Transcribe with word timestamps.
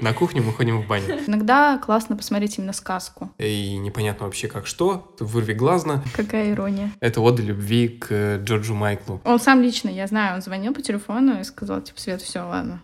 На 0.00 0.14
кухню 0.14 0.42
мы 0.42 0.52
ходим 0.52 0.80
в 0.80 0.86
баню. 0.86 1.04
Иногда 1.26 1.76
классно 1.76 2.16
посмотреть 2.16 2.56
именно 2.56 2.72
сказку. 2.72 3.30
И 3.36 3.76
непонятно 3.76 4.24
вообще 4.24 4.48
как 4.48 4.66
что. 4.66 5.14
Вырви 5.20 5.52
глазно. 5.52 6.02
Какая 6.16 6.52
ирония. 6.52 6.90
Это 7.00 7.20
ода 7.20 7.42
любви 7.42 7.88
к 7.88 8.38
Джорджу 8.38 8.74
Майклу. 8.74 9.20
Он 9.24 9.38
сам 9.38 9.60
лично, 9.60 9.90
я 9.90 10.06
знаю, 10.06 10.36
он 10.36 10.42
звонил 10.42 10.72
по 10.72 10.80
телефону 10.80 11.38
и 11.38 11.44
сказал, 11.44 11.82
типа, 11.82 12.00
Свет, 12.00 12.22
все, 12.22 12.40
ладно. 12.40 12.82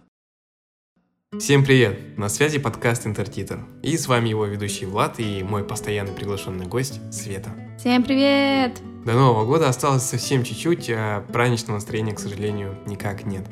Всем 1.38 1.64
привет! 1.64 2.18
На 2.18 2.28
связи 2.28 2.58
подкаст 2.58 3.06
Интертитр. 3.06 3.60
И 3.82 3.96
с 3.96 4.06
вами 4.08 4.28
его 4.28 4.44
ведущий 4.44 4.84
Влад 4.84 5.18
и 5.18 5.42
мой 5.42 5.64
постоянный 5.64 6.12
приглашенный 6.12 6.66
гость 6.66 7.00
Света. 7.12 7.50
Всем 7.78 8.04
привет! 8.04 8.80
До 9.06 9.12
Нового 9.12 9.46
года 9.46 9.68
осталось 9.68 10.02
совсем 10.02 10.44
чуть-чуть, 10.44 10.90
а 10.90 11.22
праздничного 11.32 11.76
настроения, 11.76 12.12
к 12.12 12.18
сожалению, 12.20 12.76
никак 12.86 13.24
нет. 13.24 13.46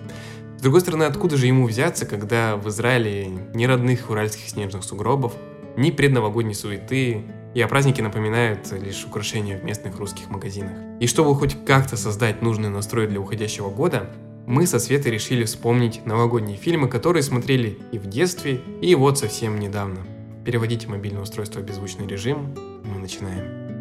Другой 0.65 0.81
стороны, 0.81 1.03
откуда 1.03 1.37
же 1.37 1.47
ему 1.47 1.67
взяться, 1.67 2.07
когда 2.07 2.57
в 2.57 2.71
Израиле 2.71 3.29
ни 3.53 3.67
родных 3.67 4.09
уральских 4.09 4.49
снежных 4.49 4.83
сугробов, 4.83 5.35
ни 5.77 5.91
предновогодней 5.91 6.55
суеты, 6.55 7.23
и 7.53 7.61
о 7.61 7.69
празднике 7.69 8.03
напоминают 8.03 8.73
лишь 8.73 9.05
украшения 9.05 9.59
в 9.59 9.63
местных 9.63 9.99
русских 9.99 10.31
магазинах. 10.31 10.73
И 11.01 11.07
чтобы 11.07 11.35
хоть 11.35 11.55
как-то 11.67 11.99
создать 11.99 12.41
нужный 12.41 12.71
настрой 12.71 13.07
для 13.07 13.21
уходящего 13.21 13.69
года, 13.69 14.09
мы 14.47 14.67
со 14.67 14.79
Светой 14.79 15.13
решили 15.13 15.45
вспомнить 15.45 16.07
новогодние 16.07 16.57
фильмы, 16.57 16.89
которые 16.89 17.23
смотрели 17.23 17.79
и 17.93 17.99
в 17.99 18.07
детстве, 18.07 18.59
и 18.81 18.95
вот 18.95 19.19
совсем 19.19 19.61
недавно. 19.61 19.99
Переводите 20.47 20.89
мобильное 20.89 21.21
устройство 21.21 21.61
в 21.61 21.65
беззвучный 21.65 22.07
режим, 22.07 22.55
мы 22.85 23.01
начинаем. 23.01 23.74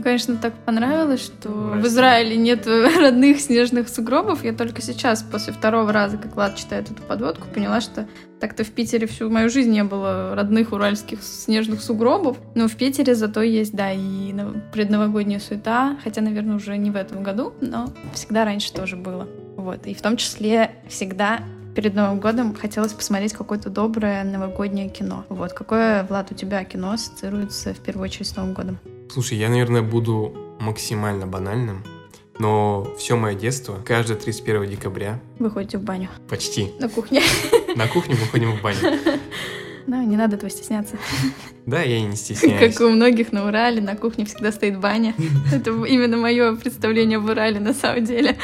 Мне, 0.00 0.04
конечно, 0.04 0.36
так 0.38 0.54
понравилось, 0.64 1.22
что 1.22 1.50
в 1.50 1.86
Израиле 1.86 2.34
нет 2.34 2.66
родных 2.98 3.38
снежных 3.38 3.86
сугробов. 3.90 4.42
Я 4.42 4.54
только 4.54 4.80
сейчас, 4.80 5.22
после 5.22 5.52
второго 5.52 5.92
раза, 5.92 6.16
как 6.16 6.36
Влад 6.36 6.56
читает 6.56 6.90
эту 6.90 7.02
подводку, 7.02 7.46
поняла, 7.48 7.82
что 7.82 8.08
так-то 8.40 8.64
в 8.64 8.70
Питере 8.70 9.06
всю 9.06 9.28
мою 9.28 9.50
жизнь 9.50 9.70
не 9.70 9.84
было 9.84 10.34
родных 10.34 10.72
уральских 10.72 11.22
снежных 11.22 11.82
сугробов. 11.82 12.38
Но 12.54 12.66
в 12.66 12.76
Питере 12.76 13.14
зато 13.14 13.42
есть, 13.42 13.74
да, 13.74 13.92
и 13.92 14.34
предновогодняя 14.72 15.38
суета. 15.38 15.98
Хотя, 16.02 16.22
наверное, 16.22 16.56
уже 16.56 16.78
не 16.78 16.90
в 16.90 16.96
этом 16.96 17.22
году, 17.22 17.52
но 17.60 17.92
всегда 18.14 18.46
раньше 18.46 18.72
тоже 18.72 18.96
было. 18.96 19.28
Вот. 19.58 19.86
И 19.86 19.92
в 19.92 20.00
том 20.00 20.16
числе 20.16 20.70
всегда 20.88 21.40
перед 21.76 21.94
Новым 21.94 22.20
годом 22.20 22.54
хотелось 22.54 22.94
посмотреть 22.94 23.34
какое-то 23.34 23.68
доброе 23.68 24.24
новогоднее 24.24 24.88
кино. 24.88 25.26
Вот. 25.28 25.52
Какое, 25.52 26.04
Влад, 26.04 26.32
у 26.32 26.34
тебя 26.34 26.64
кино 26.64 26.92
ассоциируется 26.92 27.74
в 27.74 27.80
первую 27.80 28.04
очередь 28.04 28.28
с 28.28 28.36
Новым 28.36 28.54
годом? 28.54 28.78
Слушай, 29.12 29.38
я, 29.38 29.48
наверное, 29.48 29.82
буду 29.82 30.32
максимально 30.60 31.26
банальным, 31.26 31.82
но 32.38 32.94
все 32.96 33.16
мое 33.16 33.34
детство, 33.34 33.76
каждое 33.84 34.16
31 34.16 34.70
декабря... 34.70 35.20
Вы 35.40 35.50
ходите 35.50 35.78
в 35.78 35.82
баню? 35.82 36.08
Почти. 36.28 36.70
На 36.78 36.88
кухне? 36.88 37.20
На 37.74 37.88
кухне 37.88 38.14
мы 38.14 38.26
ходим 38.28 38.56
в 38.56 38.62
баню. 38.62 38.78
Ну, 39.86 40.02
не 40.02 40.16
надо 40.16 40.36
этого 40.36 40.48
стесняться. 40.50 40.96
Да, 41.66 41.82
я 41.82 41.96
и 41.96 42.02
не 42.02 42.14
стесняюсь. 42.14 42.76
Как 42.76 42.86
у 42.86 42.90
многих 42.90 43.32
на 43.32 43.48
Урале, 43.48 43.80
на 43.80 43.96
кухне 43.96 44.24
всегда 44.24 44.52
стоит 44.52 44.78
баня. 44.78 45.14
Это 45.52 45.70
именно 45.84 46.16
мое 46.16 46.54
представление 46.54 47.18
в 47.18 47.24
Урале 47.26 47.58
на 47.58 47.74
самом 47.74 48.04
деле. 48.04 48.36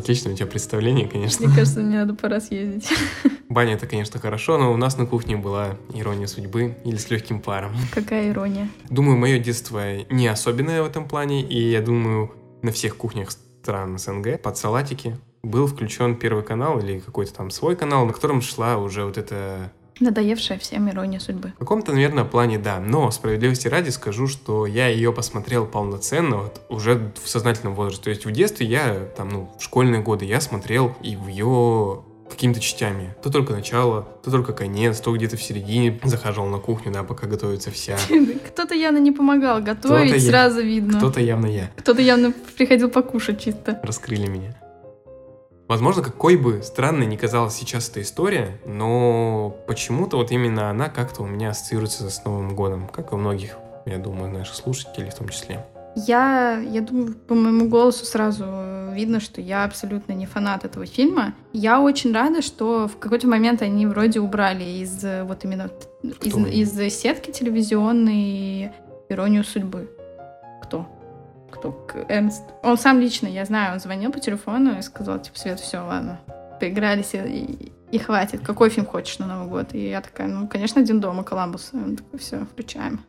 Отлично 0.00 0.30
у 0.30 0.34
тебя 0.34 0.46
представление, 0.46 1.06
конечно. 1.06 1.46
Мне 1.46 1.54
кажется, 1.54 1.80
мне 1.80 1.98
надо 1.98 2.14
пора 2.14 2.40
съездить. 2.40 2.88
Баня 3.50 3.74
это, 3.74 3.86
конечно, 3.86 4.18
хорошо, 4.18 4.56
но 4.56 4.72
у 4.72 4.76
нас 4.78 4.96
на 4.96 5.04
кухне 5.04 5.36
была 5.36 5.76
ирония 5.92 6.26
судьбы 6.26 6.74
или 6.86 6.96
с 6.96 7.10
легким 7.10 7.38
паром. 7.38 7.72
Какая 7.92 8.30
ирония? 8.30 8.70
Думаю, 8.88 9.18
мое 9.18 9.38
детство 9.38 10.02
не 10.08 10.26
особенное 10.26 10.82
в 10.82 10.86
этом 10.86 11.06
плане, 11.06 11.42
и 11.42 11.70
я 11.70 11.82
думаю, 11.82 12.32
на 12.62 12.72
всех 12.72 12.96
кухнях 12.96 13.30
стран 13.30 13.98
СНГ 13.98 14.40
под 14.40 14.56
салатики 14.56 15.18
был 15.42 15.66
включен 15.66 16.16
первый 16.16 16.44
канал 16.44 16.78
или 16.78 16.98
какой-то 16.98 17.34
там 17.34 17.50
свой 17.50 17.76
канал, 17.76 18.06
на 18.06 18.14
котором 18.14 18.40
шла 18.40 18.78
уже 18.78 19.04
вот 19.04 19.18
эта 19.18 19.70
Надоевшая 20.00 20.58
всем 20.58 20.88
ирония 20.88 21.20
судьбы. 21.20 21.52
В 21.56 21.58
каком-то, 21.60 21.92
наверное, 21.92 22.24
плане 22.24 22.58
да. 22.58 22.80
Но 22.80 23.10
справедливости 23.10 23.68
ради 23.68 23.90
скажу, 23.90 24.26
что 24.26 24.66
я 24.66 24.88
ее 24.88 25.12
посмотрел 25.12 25.66
полноценно 25.66 26.38
вот, 26.38 26.60
уже 26.68 27.12
в 27.22 27.28
сознательном 27.28 27.74
возрасте. 27.74 28.04
То 28.04 28.10
есть 28.10 28.24
в 28.24 28.30
детстве 28.30 28.66
я, 28.66 28.94
там, 29.16 29.28
ну, 29.28 29.50
в 29.58 29.62
школьные 29.62 30.02
годы 30.02 30.24
я 30.24 30.40
смотрел 30.40 30.96
и 31.02 31.16
в 31.16 31.28
ее 31.28 32.02
какими-то 32.30 32.60
частями. 32.60 33.14
То 33.22 33.30
только 33.30 33.52
начало, 33.52 34.08
то 34.22 34.30
только 34.30 34.52
конец, 34.52 35.00
то 35.00 35.14
где-то 35.14 35.36
в 35.36 35.42
середине 35.42 35.98
захаживал 36.04 36.48
на 36.48 36.58
кухню, 36.58 36.92
да, 36.92 37.02
пока 37.02 37.26
готовится 37.26 37.70
вся. 37.70 37.98
Кто-то 38.48 38.74
явно 38.74 38.98
не 38.98 39.12
помогал 39.12 39.60
готовить, 39.60 40.24
сразу 40.24 40.62
видно. 40.62 40.98
Кто-то 40.98 41.20
явно 41.20 41.46
я. 41.46 41.70
Кто-то 41.76 42.00
явно 42.00 42.32
приходил 42.56 42.88
покушать 42.88 43.42
чисто. 43.42 43.80
Раскрыли 43.82 44.26
меня. 44.26 44.56
Возможно, 45.70 46.02
какой 46.02 46.34
бы 46.34 46.62
странной 46.64 47.06
ни 47.06 47.14
казалась 47.14 47.54
сейчас 47.54 47.88
эта 47.88 48.02
история, 48.02 48.58
но 48.66 49.56
почему-то 49.68 50.16
вот 50.16 50.32
именно 50.32 50.68
она 50.68 50.88
как-то 50.88 51.22
у 51.22 51.26
меня 51.26 51.50
ассоциируется 51.50 52.10
с 52.10 52.24
Новым 52.24 52.56
годом, 52.56 52.88
как 52.88 53.12
и 53.12 53.14
у 53.14 53.18
многих, 53.18 53.56
я 53.86 53.98
думаю, 53.98 54.32
наших 54.32 54.56
слушателей 54.56 55.10
в 55.10 55.14
том 55.14 55.28
числе. 55.28 55.64
Я, 55.94 56.58
я 56.58 56.80
думаю, 56.80 57.14
по 57.14 57.36
моему 57.36 57.68
голосу 57.68 58.04
сразу 58.04 58.44
видно, 58.92 59.20
что 59.20 59.40
я 59.40 59.62
абсолютно 59.62 60.12
не 60.12 60.26
фанат 60.26 60.64
этого 60.64 60.86
фильма. 60.86 61.34
Я 61.52 61.80
очень 61.80 62.12
рада, 62.12 62.42
что 62.42 62.88
в 62.88 62.98
какой-то 62.98 63.28
момент 63.28 63.62
они 63.62 63.86
вроде 63.86 64.18
убрали 64.18 64.64
из 64.64 65.04
вот 65.22 65.44
именно 65.44 65.70
из, 66.02 66.80
из 66.80 67.00
сетки 67.00 67.30
телевизионной 67.30 68.72
иронию 69.08 69.44
судьбы. 69.44 69.88
Кто? 71.50 71.86
Эрнст. 72.08 72.42
Он 72.62 72.76
сам 72.78 73.00
лично, 73.00 73.26
я 73.26 73.44
знаю, 73.44 73.74
он 73.74 73.80
звонил 73.80 74.12
по 74.12 74.20
телефону 74.20 74.78
и 74.78 74.82
сказал, 74.82 75.20
типа, 75.20 75.38
Свет, 75.38 75.60
все, 75.60 75.78
ладно, 75.78 76.20
поигрались 76.60 77.14
и, 77.14 77.72
и 77.90 77.98
хватит. 77.98 78.40
Какой 78.40 78.70
фильм 78.70 78.86
хочешь 78.86 79.18
на 79.18 79.26
Новый 79.26 79.48
год? 79.48 79.74
И 79.74 79.88
я 79.88 80.00
такая, 80.00 80.28
ну, 80.28 80.48
конечно, 80.48 80.80
«Один 80.80 81.00
дома», 81.00 81.24
«Коламбус». 81.24 81.70
И 81.72 81.76
он 81.76 81.96
такой, 81.96 82.18
все, 82.18 82.44
включаем. 82.46 83.00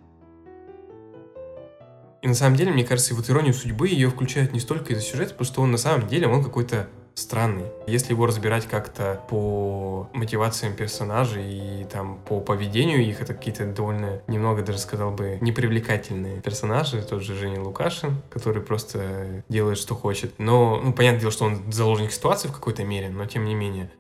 И 2.22 2.28
на 2.28 2.36
самом 2.36 2.56
деле, 2.56 2.72
мне 2.72 2.84
кажется, 2.84 3.16
вот 3.16 3.30
иронию 3.30 3.54
судьбы 3.54 3.88
ее 3.88 4.10
включают 4.10 4.54
не 4.54 4.60
столько 4.60 4.94
из-за 4.94 5.02
сюжета, 5.02 5.32
потому 5.32 5.46
что 5.46 5.62
он 5.62 5.72
на 5.72 5.78
самом 5.78 6.08
деле, 6.08 6.28
он 6.28 6.44
какой-то 6.44 6.88
странный. 7.16 7.66
Если 7.88 8.14
его 8.14 8.26
разбирать 8.26 8.68
как-то 8.68 9.22
по 9.30 10.10
мотивациям 10.14 10.76
персонажей 10.76 11.82
и 11.82 11.86
там 11.86 12.20
по 12.26 12.40
поведению 12.40 13.06
их, 13.06 13.22
это 13.22 13.34
какие-то 13.34 13.66
довольно, 13.66 14.22
немного 14.28 14.64
даже 14.64 14.80
сказал 14.80 15.12
бы, 15.12 15.38
непривлекательные 15.42 16.42
персонажи. 16.42 17.02
Тот 17.02 17.22
же 17.22 17.36
Женя 17.36 17.62
Лукашин, 17.62 18.22
который 18.30 18.62
просто 18.62 19.44
делает, 19.50 19.78
что 19.78 19.96
хочет. 19.96 20.34
Но, 20.38 20.80
ну, 20.84 20.94
понятное 20.94 21.22
дело, 21.22 21.32
что 21.32 21.46
он 21.46 21.72
заложник 21.72 22.12
ситуации 22.12 22.48
в 22.48 22.54
какой-то 22.54 22.84
мере, 22.84 23.10
но 23.10 23.26
тем 23.26 23.46
не 23.46 23.56
менее. 23.56 23.92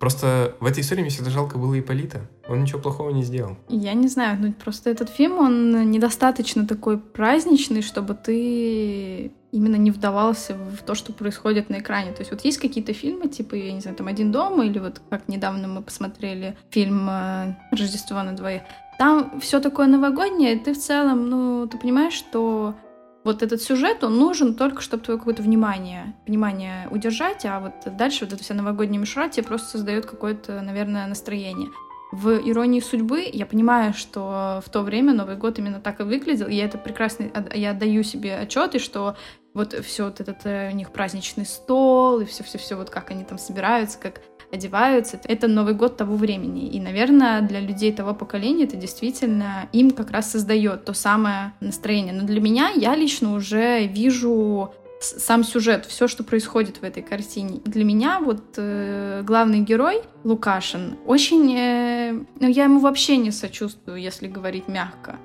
Просто 0.00 0.56
в 0.60 0.66
этой 0.66 0.80
истории 0.80 1.02
мне 1.02 1.10
всегда 1.10 1.28
жалко 1.28 1.58
было 1.58 1.78
Иполита. 1.78 2.22
Он 2.48 2.62
ничего 2.62 2.80
плохого 2.80 3.10
не 3.10 3.22
сделал. 3.22 3.58
Я 3.68 3.92
не 3.92 4.08
знаю, 4.08 4.38
ну 4.40 4.52
просто 4.54 4.88
этот 4.88 5.10
фильм, 5.10 5.38
он 5.38 5.90
недостаточно 5.90 6.66
такой 6.66 6.96
праздничный, 6.96 7.82
чтобы 7.82 8.14
ты 8.14 9.32
именно 9.52 9.76
не 9.76 9.90
вдавался 9.90 10.54
в 10.54 10.82
то, 10.82 10.94
что 10.94 11.12
происходит 11.12 11.70
на 11.70 11.78
экране. 11.78 12.12
То 12.12 12.20
есть 12.20 12.30
вот 12.30 12.44
есть 12.44 12.58
какие-то 12.58 12.92
фильмы, 12.92 13.28
типа, 13.28 13.54
я 13.54 13.72
не 13.72 13.80
знаю, 13.80 13.96
там 13.96 14.06
«Один 14.06 14.32
дома» 14.32 14.64
или 14.64 14.78
вот 14.78 15.00
как 15.10 15.28
недавно 15.28 15.68
мы 15.68 15.82
посмотрели 15.82 16.56
фильм 16.70 17.08
э, 17.08 17.56
«Рождество 17.70 18.22
на 18.22 18.32
двоих». 18.32 18.62
Там 18.98 19.40
все 19.40 19.60
такое 19.60 19.86
новогоднее, 19.86 20.54
и 20.54 20.58
ты 20.58 20.74
в 20.74 20.78
целом, 20.78 21.30
ну, 21.30 21.66
ты 21.66 21.78
понимаешь, 21.78 22.12
что 22.12 22.74
вот 23.24 23.42
этот 23.42 23.62
сюжет, 23.62 24.04
он 24.04 24.18
нужен 24.18 24.54
только, 24.54 24.80
чтобы 24.80 25.02
твое 25.02 25.18
какое-то 25.18 25.42
внимание, 25.42 26.14
внимание 26.26 26.88
удержать, 26.90 27.44
а 27.44 27.60
вот 27.60 27.96
дальше 27.96 28.24
вот 28.24 28.34
эта 28.34 28.42
вся 28.42 28.54
новогодняя 28.54 29.00
мишура 29.00 29.28
тебе 29.28 29.46
просто 29.46 29.68
создает 29.68 30.06
какое-то, 30.06 30.60
наверное, 30.62 31.06
настроение. 31.06 31.70
В 32.12 32.38
«Иронии 32.38 32.80
судьбы» 32.80 33.24
я 33.32 33.46
понимаю, 33.46 33.94
что 33.94 34.60
в 34.66 34.70
то 34.70 34.82
время 34.82 35.14
Новый 35.14 35.36
год 35.36 35.58
именно 35.60 35.80
так 35.80 36.00
и 36.00 36.02
выглядел, 36.02 36.48
и 36.48 36.54
я 36.54 36.64
это 36.64 36.76
прекрасно, 36.76 37.30
я 37.54 37.70
отдаю 37.70 38.02
себе 38.02 38.36
отчет, 38.36 38.74
и 38.74 38.78
что 38.80 39.16
вот 39.54 39.74
все 39.84 40.04
вот 40.04 40.20
этот 40.20 40.44
э, 40.44 40.70
у 40.72 40.74
них 40.74 40.90
праздничный 40.92 41.46
стол, 41.46 42.20
и 42.20 42.24
все-все-все, 42.24 42.76
вот 42.76 42.90
как 42.90 43.10
они 43.10 43.24
там 43.24 43.38
собираются, 43.38 43.98
как 43.98 44.20
одеваются. 44.52 45.20
Это 45.24 45.48
Новый 45.48 45.74
год 45.74 45.96
того 45.96 46.16
времени. 46.16 46.68
И, 46.68 46.80
наверное, 46.80 47.40
для 47.42 47.60
людей 47.60 47.92
того 47.92 48.14
поколения 48.14 48.64
это 48.64 48.76
действительно 48.76 49.68
им 49.72 49.90
как 49.90 50.10
раз 50.10 50.30
создает 50.30 50.84
то 50.84 50.92
самое 50.92 51.52
настроение. 51.60 52.12
Но 52.12 52.26
для 52.26 52.40
меня 52.40 52.70
я 52.70 52.94
лично 52.94 53.34
уже 53.34 53.86
вижу 53.86 54.72
сам 55.00 55.44
сюжет, 55.44 55.86
все, 55.86 56.08
что 56.08 56.24
происходит 56.24 56.78
в 56.78 56.84
этой 56.84 57.02
картине. 57.02 57.60
Для 57.64 57.84
меня 57.84 58.20
вот 58.20 58.42
э, 58.58 59.22
главный 59.24 59.60
герой 59.60 60.02
Лукашин 60.24 60.98
очень, 61.06 61.54
э, 61.56 62.12
ну 62.38 62.48
я 62.48 62.64
ему 62.64 62.80
вообще 62.80 63.16
не 63.16 63.30
сочувствую, 63.30 63.98
если 63.98 64.26
говорить 64.26 64.68
мягко. 64.68 65.18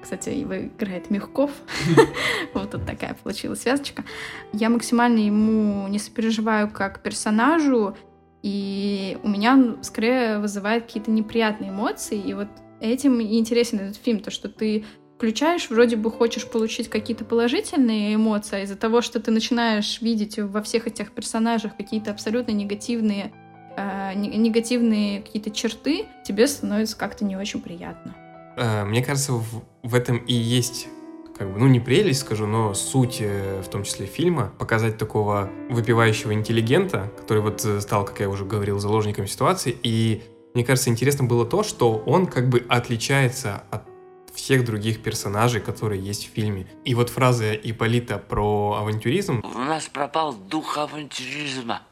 Кстати, 0.00 0.30
его 0.30 0.58
играет 0.58 1.10
Мягков. 1.10 1.50
Вот 2.54 2.70
тут 2.70 2.86
такая 2.86 3.14
получилась 3.22 3.62
связочка. 3.62 4.04
Я 4.52 4.70
максимально 4.70 5.18
ему 5.18 5.86
не 5.88 5.98
сопереживаю 5.98 6.70
как 6.70 7.02
персонажу, 7.02 7.96
и 8.42 9.18
у 9.22 9.28
меня 9.28 9.76
скорее 9.82 10.38
вызывает 10.38 10.84
какие-то 10.84 11.10
неприятные 11.10 11.70
эмоции. 11.70 12.18
И 12.18 12.32
вот 12.34 12.48
этим 12.80 13.20
и 13.20 13.38
интересен 13.38 13.80
этот 13.80 13.96
фильм, 13.96 14.20
то, 14.20 14.30
что 14.30 14.48
ты 14.48 14.84
включаешь, 15.16 15.68
вроде 15.68 15.96
бы 15.96 16.12
хочешь 16.12 16.46
получить 16.46 16.88
какие-то 16.88 17.24
положительные 17.24 18.14
эмоции, 18.14 18.60
а 18.60 18.62
из-за 18.62 18.76
того, 18.76 19.00
что 19.00 19.18
ты 19.18 19.32
начинаешь 19.32 20.00
видеть 20.00 20.38
во 20.38 20.62
всех 20.62 20.86
этих 20.86 21.10
персонажах 21.10 21.76
какие-то 21.76 22.12
абсолютно 22.12 22.52
негативные, 22.52 23.32
э, 23.76 24.14
негативные 24.14 25.22
какие-то 25.22 25.50
черты, 25.50 26.06
тебе 26.24 26.46
становится 26.46 26.96
как-то 26.96 27.24
не 27.24 27.36
очень 27.36 27.60
приятно. 27.60 28.14
Э, 28.58 28.84
мне 28.84 29.02
кажется, 29.02 29.32
в, 29.82 29.94
этом 29.94 30.18
и 30.18 30.32
есть 30.32 30.88
как 31.36 31.52
бы, 31.52 31.60
ну 31.60 31.68
не 31.68 31.78
прелесть 31.78 32.20
скажу, 32.20 32.46
но 32.46 32.74
суть, 32.74 33.18
э, 33.20 33.62
в 33.64 33.68
том 33.68 33.84
числе 33.84 34.06
фильма, 34.06 34.52
показать 34.58 34.98
такого 34.98 35.48
выпивающего 35.70 36.34
интеллигента, 36.34 37.12
который 37.16 37.42
вот 37.42 37.64
э, 37.64 37.80
стал, 37.80 38.04
как 38.04 38.18
я 38.18 38.28
уже 38.28 38.44
говорил, 38.44 38.80
заложником 38.80 39.28
ситуации, 39.28 39.76
и 39.82 40.24
мне 40.54 40.64
кажется, 40.64 40.90
интересно 40.90 41.24
было 41.24 41.46
то, 41.46 41.62
что 41.62 42.02
он 42.06 42.26
как 42.26 42.48
бы 42.48 42.66
отличается 42.68 43.62
от 43.70 43.84
всех 44.34 44.64
других 44.64 45.02
персонажей, 45.02 45.60
которые 45.60 46.02
есть 46.02 46.28
в 46.28 46.34
фильме. 46.34 46.66
И 46.84 46.94
вот 46.94 47.10
фраза 47.10 47.54
Иполита 47.54 48.18
про 48.18 48.78
авантюризм... 48.80 49.42
У 49.54 49.58
нас 49.58 49.88
пропал 49.88 50.32
дух 50.32 50.78
авантюризма. 50.78 51.82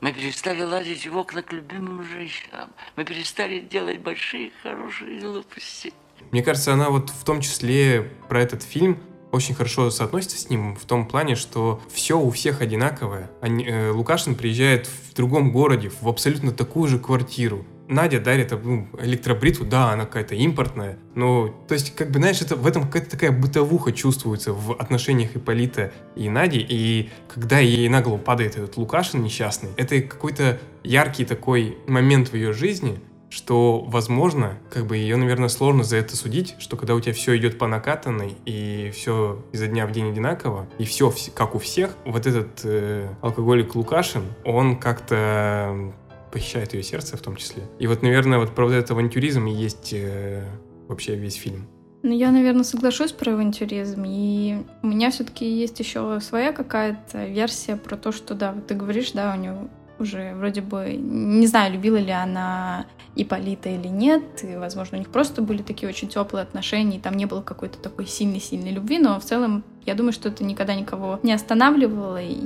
Мы 0.00 0.12
перестали 0.14 0.62
лазить 0.62 1.06
в 1.06 1.16
окна 1.16 1.42
к 1.42 1.52
любимым 1.52 2.02
женщинам. 2.04 2.70
Мы 2.96 3.04
перестали 3.04 3.60
делать 3.60 4.00
большие 4.00 4.50
хорошие 4.62 5.20
глупости. 5.20 5.92
Мне 6.30 6.42
кажется, 6.42 6.72
она 6.72 6.88
вот 6.88 7.10
в 7.10 7.22
том 7.24 7.42
числе 7.42 8.10
про 8.28 8.40
этот 8.40 8.62
фильм 8.62 8.98
очень 9.30 9.54
хорошо 9.54 9.90
соотносится 9.90 10.38
с 10.38 10.48
ним 10.48 10.74
в 10.74 10.84
том 10.86 11.06
плане, 11.06 11.36
что 11.36 11.80
все 11.92 12.18
у 12.18 12.30
всех 12.30 12.62
одинаковое. 12.62 13.30
Они, 13.40 13.64
э, 13.64 13.90
Лукашин 13.90 14.34
приезжает 14.34 14.86
в 14.86 15.14
другом 15.14 15.52
городе, 15.52 15.90
в 16.00 16.08
абсолютно 16.08 16.52
такую 16.52 16.88
же 16.88 16.98
квартиру. 16.98 17.64
Надя 17.90 18.20
дарит 18.20 18.52
ну, 18.52 18.88
электробритву, 19.00 19.66
да, 19.66 19.92
она 19.92 20.06
какая-то 20.06 20.34
импортная, 20.36 20.98
но, 21.14 21.48
то 21.66 21.74
есть, 21.74 21.94
как 21.94 22.10
бы, 22.10 22.20
знаешь, 22.20 22.40
это, 22.40 22.56
в 22.56 22.66
этом 22.66 22.84
какая-то 22.84 23.10
такая 23.10 23.32
бытовуха 23.32 23.92
чувствуется 23.92 24.52
в 24.52 24.72
отношениях 24.72 25.36
Иполита 25.36 25.92
и 26.14 26.28
Нади, 26.28 26.64
и 26.66 27.10
когда 27.28 27.58
ей 27.58 27.88
на 27.88 28.00
голову 28.00 28.18
падает 28.18 28.56
этот 28.56 28.76
Лукашин 28.76 29.22
несчастный, 29.22 29.70
это 29.76 30.00
какой-то 30.00 30.58
яркий 30.84 31.24
такой 31.24 31.78
момент 31.86 32.28
в 32.28 32.34
ее 32.34 32.52
жизни, 32.52 33.00
что, 33.30 33.80
возможно, 33.80 34.58
как 34.70 34.86
бы 34.86 34.96
ее, 34.96 35.16
наверное, 35.16 35.48
сложно 35.48 35.84
за 35.84 35.96
это 35.96 36.16
судить, 36.16 36.56
что 36.58 36.76
когда 36.76 36.94
у 36.94 37.00
тебя 37.00 37.12
все 37.12 37.36
идет 37.36 37.58
по 37.58 37.66
накатанной, 37.66 38.36
и 38.44 38.90
все 38.94 39.44
изо 39.52 39.68
дня 39.68 39.86
в 39.86 39.92
день 39.92 40.10
одинаково, 40.10 40.68
и 40.78 40.84
все 40.84 41.12
как 41.34 41.54
у 41.54 41.58
всех, 41.58 41.96
вот 42.04 42.26
этот 42.26 42.60
э, 42.64 43.08
алкоголик 43.20 43.74
Лукашин, 43.74 44.24
он 44.44 44.76
как-то 44.76 45.92
похищает 46.30 46.74
ее 46.74 46.82
сердце 46.82 47.16
в 47.16 47.20
том 47.20 47.36
числе. 47.36 47.62
И 47.78 47.86
вот, 47.86 48.02
наверное, 48.02 48.38
вот 48.38 48.54
про 48.54 48.66
вот 48.66 48.72
этот 48.72 48.90
авантюризм 48.90 49.46
и 49.46 49.52
есть 49.52 49.92
э, 49.92 50.44
вообще 50.88 51.16
весь 51.16 51.34
фильм. 51.34 51.66
Ну, 52.02 52.16
я, 52.16 52.30
наверное, 52.30 52.64
соглашусь 52.64 53.12
про 53.12 53.32
авантюризм. 53.32 54.04
И 54.06 54.62
у 54.82 54.86
меня 54.86 55.10
все-таки 55.10 55.46
есть 55.48 55.78
еще 55.80 56.18
своя 56.20 56.52
какая-то 56.52 57.26
версия 57.26 57.76
про 57.76 57.96
то, 57.96 58.10
что, 58.12 58.34
да, 58.34 58.52
вот 58.52 58.66
ты 58.66 58.74
говоришь, 58.74 59.12
да, 59.12 59.34
у 59.36 59.40
него 59.40 59.68
уже 59.98 60.34
вроде 60.34 60.62
бы, 60.62 60.96
не 60.98 61.46
знаю, 61.46 61.74
любила 61.74 61.98
ли 61.98 62.10
она 62.10 62.86
Иполита 63.16 63.68
или 63.68 63.88
нет, 63.88 64.22
и, 64.42 64.56
возможно, 64.56 64.96
у 64.96 65.00
них 65.00 65.10
просто 65.10 65.42
были 65.42 65.62
такие 65.62 65.88
очень 65.88 66.08
теплые 66.08 66.42
отношения, 66.42 66.96
и 66.96 67.00
там 67.00 67.14
не 67.14 67.26
было 67.26 67.42
какой-то 67.42 67.78
такой 67.78 68.06
сильной-сильной 68.06 68.70
любви, 68.70 68.98
но 68.98 69.20
в 69.20 69.24
целом 69.24 69.62
я 69.84 69.94
думаю, 69.94 70.12
что 70.12 70.30
это 70.30 70.42
никогда 70.42 70.74
никого 70.74 71.20
не 71.22 71.32
останавливало, 71.32 72.20
и 72.22 72.40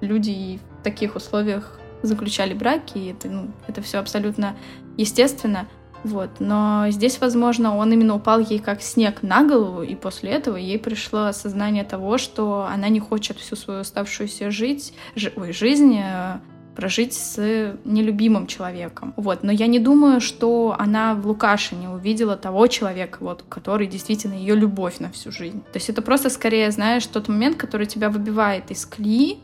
люди 0.00 0.60
в 0.78 0.84
таких 0.84 1.16
условиях 1.16 1.80
заключали 2.02 2.54
браки, 2.54 2.98
и 2.98 3.10
это, 3.12 3.28
ну, 3.28 3.50
это 3.66 3.82
все 3.82 3.98
абсолютно 3.98 4.56
естественно. 4.96 5.68
Вот. 6.02 6.30
Но 6.38 6.86
здесь, 6.88 7.20
возможно, 7.20 7.76
он 7.76 7.92
именно 7.92 8.14
упал 8.14 8.40
ей 8.40 8.58
как 8.58 8.82
снег 8.82 9.22
на 9.22 9.44
голову, 9.44 9.82
и 9.82 9.94
после 9.94 10.30
этого 10.30 10.56
ей 10.56 10.78
пришло 10.78 11.26
осознание 11.26 11.84
того, 11.84 12.18
что 12.18 12.66
она 12.70 12.88
не 12.88 13.00
хочет 13.00 13.38
всю 13.38 13.56
свою 13.56 13.80
оставшуюся 13.80 14.50
жить, 14.50 14.94
ж, 15.14 15.30
ой, 15.36 15.52
жизнь 15.52 15.98
э, 16.02 16.38
прожить 16.74 17.12
с 17.12 17.76
нелюбимым 17.84 18.46
человеком. 18.46 19.12
Вот. 19.16 19.42
Но 19.42 19.52
я 19.52 19.66
не 19.66 19.78
думаю, 19.78 20.20
что 20.20 20.74
она 20.78 21.14
в 21.14 21.26
Лукашине 21.26 21.90
увидела 21.90 22.36
того 22.36 22.66
человека, 22.66 23.18
вот, 23.20 23.44
который 23.48 23.86
действительно 23.86 24.34
ее 24.34 24.54
любовь 24.54 24.98
на 25.00 25.10
всю 25.10 25.30
жизнь. 25.30 25.60
То 25.72 25.76
есть 25.76 25.90
это 25.90 26.00
просто 26.00 26.30
скорее, 26.30 26.70
знаешь, 26.70 27.06
тот 27.06 27.28
момент, 27.28 27.56
который 27.56 27.86
тебя 27.86 28.08
выбивает 28.08 28.70
из 28.70 28.86
колеи, 28.86 29.40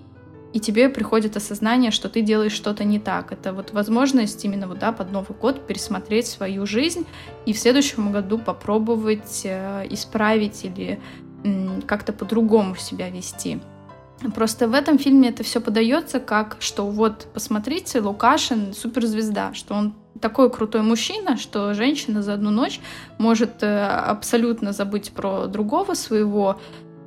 и 0.56 0.58
тебе 0.58 0.88
приходит 0.88 1.36
осознание, 1.36 1.90
что 1.90 2.08
ты 2.08 2.22
делаешь 2.22 2.52
что-то 2.52 2.82
не 2.82 2.98
так. 2.98 3.30
Это 3.30 3.52
вот 3.52 3.72
возможность 3.72 4.42
именно 4.42 4.66
вот, 4.66 4.78
да, 4.78 4.90
под 4.90 5.12
Новый 5.12 5.36
год 5.38 5.66
пересмотреть 5.66 6.28
свою 6.28 6.64
жизнь 6.64 7.04
и 7.44 7.52
в 7.52 7.58
следующем 7.58 8.10
году 8.10 8.38
попробовать 8.38 9.42
э, 9.44 9.86
исправить 9.90 10.64
или 10.64 10.98
э, 11.44 11.80
как-то 11.86 12.14
по-другому 12.14 12.74
себя 12.74 13.10
вести. 13.10 13.60
Просто 14.34 14.66
в 14.66 14.72
этом 14.72 14.98
фильме 14.98 15.28
это 15.28 15.44
все 15.44 15.60
подается 15.60 16.20
как, 16.20 16.56
что 16.60 16.86
вот, 16.86 17.28
посмотрите, 17.34 18.00
Лукашин 18.00 18.72
суперзвезда, 18.72 19.52
что 19.52 19.74
он 19.74 19.94
такой 20.22 20.50
крутой 20.50 20.80
мужчина, 20.80 21.36
что 21.36 21.74
женщина 21.74 22.22
за 22.22 22.32
одну 22.32 22.48
ночь 22.48 22.80
может 23.18 23.62
э, 23.62 23.86
абсолютно 23.86 24.72
забыть 24.72 25.12
про 25.12 25.48
другого 25.48 25.92
своего 25.92 26.58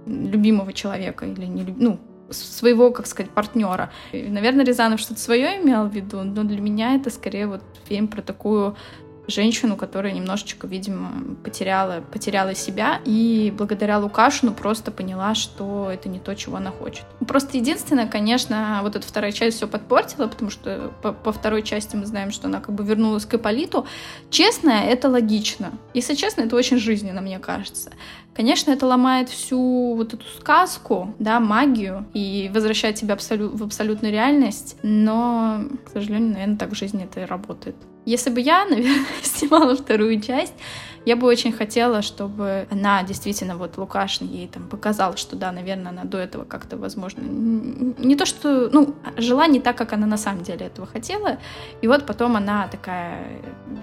любимого 0.06 0.72
человека 0.72 1.26
или 1.26 1.46
не 1.46 1.64
ну, 1.64 2.00
своего, 2.32 2.92
как 2.92 3.08
сказать, 3.08 3.32
партнера. 3.32 3.92
И, 4.12 4.24
наверное, 4.24 4.66
Рязанов 4.66 5.00
что-то 5.00 5.20
свое 5.20 5.62
имел 5.62 5.86
в 5.86 5.94
виду, 5.94 6.24
но 6.24 6.44
для 6.44 6.62
меня 6.62 6.96
это 6.96 7.10
скорее 7.10 7.48
вот 7.48 7.62
фильм 7.88 8.08
про 8.08 8.22
такую 8.22 8.76
женщину, 9.30 9.76
которая 9.76 10.14
немножечко, 10.14 10.68
видимо, 10.68 11.36
потеряла, 11.44 12.02
потеряла 12.12 12.56
себя 12.56 13.00
и 13.06 13.54
благодаря 13.58 14.00
Лукашину 14.00 14.54
просто 14.54 14.92
поняла, 14.92 15.36
что 15.36 15.90
это 15.92 16.10
не 16.10 16.20
то, 16.20 16.36
чего 16.36 16.58
она 16.58 16.72
хочет. 16.72 17.06
Просто 17.28 17.58
единственное, 17.58 18.08
конечно, 18.08 18.80
вот 18.84 18.96
эта 18.96 19.08
вторая 19.08 19.32
часть 19.32 19.58
все 19.58 19.68
подпортила, 19.68 20.28
потому 20.28 20.52
что 20.52 20.92
по, 21.02 21.14
по 21.14 21.32
второй 21.32 21.64
части 21.64 21.96
мы 21.96 22.06
знаем, 22.06 22.32
что 22.32 22.48
она 22.48 22.60
как 22.60 22.76
бы 22.76 22.84
вернулась 22.84 23.26
к 23.26 23.34
Иполиту. 23.34 23.86
Честно, 24.30 24.72
это 24.72 25.10
логично. 25.10 25.72
Если 25.94 26.16
честно, 26.16 26.42
это 26.42 26.56
очень 26.56 26.78
жизненно, 26.78 27.22
мне 27.22 27.40
кажется. 27.40 27.92
Конечно, 28.40 28.72
это 28.72 28.86
ломает 28.86 29.28
всю 29.30 29.96
вот 29.96 30.14
эту 30.14 30.24
сказку, 30.40 31.14
да, 31.20 31.40
магию 31.40 32.06
и 32.14 32.50
возвращает 32.54 32.96
тебя 32.96 33.16
абсолю- 33.16 33.50
в 33.50 33.64
абсолютную 33.64 34.14
реальность, 34.14 34.78
но, 34.82 35.64
к 35.86 35.90
сожалению, 35.90 36.34
наверное, 36.34 36.58
так 36.58 36.72
в 36.72 36.76
жизни 36.76 37.04
это 37.04 37.22
и 37.22 37.26
работает. 37.26 37.76
Если 38.10 38.32
бы 38.32 38.42
я, 38.42 38.66
наверное, 38.70 39.06
снимала 39.22 39.76
вторую 39.76 40.20
часть, 40.20 40.56
я 41.06 41.16
бы 41.16 41.28
очень 41.28 41.52
хотела, 41.52 42.02
чтобы 42.02 42.68
она 42.72 43.04
действительно, 43.04 43.56
вот 43.58 43.78
Лукашин 43.78 44.28
ей 44.28 44.48
там 44.48 44.68
показал, 44.68 45.18
что 45.18 45.36
да, 45.36 45.52
наверное, 45.52 45.90
она 45.90 46.04
до 46.04 46.18
этого 46.18 46.46
как-то, 46.46 46.78
возможно, 46.78 47.22
не 47.22 48.16
то, 48.16 48.26
что, 48.26 48.70
ну, 48.72 48.96
жила 49.18 49.48
не 49.48 49.60
так, 49.60 49.78
как 49.78 49.94
она 49.94 50.06
на 50.06 50.18
самом 50.18 50.44
деле 50.44 50.68
этого 50.68 50.88
хотела, 50.88 51.38
и 51.82 51.88
вот 51.88 52.06
потом 52.06 52.36
она 52.36 52.68
такая 52.68 53.26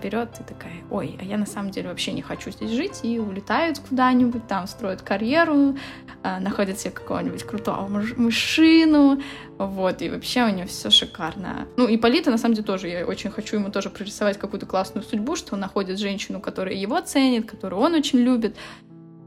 берет 0.03 0.31
и 0.41 0.43
такая, 0.43 0.85
ой, 0.91 1.17
а 1.21 1.25
я 1.25 1.37
на 1.37 1.47
самом 1.47 1.71
деле 1.71 1.89
вообще 1.89 2.13
не 2.13 2.23
хочу 2.23 2.51
здесь 2.51 2.71
жить, 2.71 3.01
и 3.03 3.19
улетают 3.19 3.79
куда-нибудь, 3.79 4.47
там 4.47 4.67
строят 4.67 5.03
карьеру, 5.03 5.77
а, 6.23 6.41
находят 6.41 6.79
себе 6.79 6.91
какого-нибудь 6.91 7.43
крутого 7.45 7.89
мужчину, 8.17 9.21
вот, 9.59 10.03
и 10.03 10.11
вообще 10.11 10.45
у 10.45 10.49
нее 10.49 10.67
все 10.67 10.91
шикарно. 10.91 11.67
Ну, 11.77 11.87
и 11.89 11.97
Полита, 11.97 12.31
на 12.31 12.39
самом 12.39 12.55
деле, 12.55 12.67
тоже, 12.67 12.89
я 12.89 13.07
очень 13.07 13.31
хочу 13.31 13.57
ему 13.57 13.71
тоже 13.71 13.91
прорисовать 13.91 14.39
какую-то 14.39 14.67
классную 14.67 15.03
судьбу, 15.05 15.35
что 15.35 15.55
он 15.55 15.61
находит 15.61 15.99
женщину, 15.99 16.41
которая 16.41 16.75
его 16.75 17.01
ценит, 17.07 17.51
которую 17.51 17.81
он 17.81 17.95
очень 17.95 18.19
любит. 18.19 18.57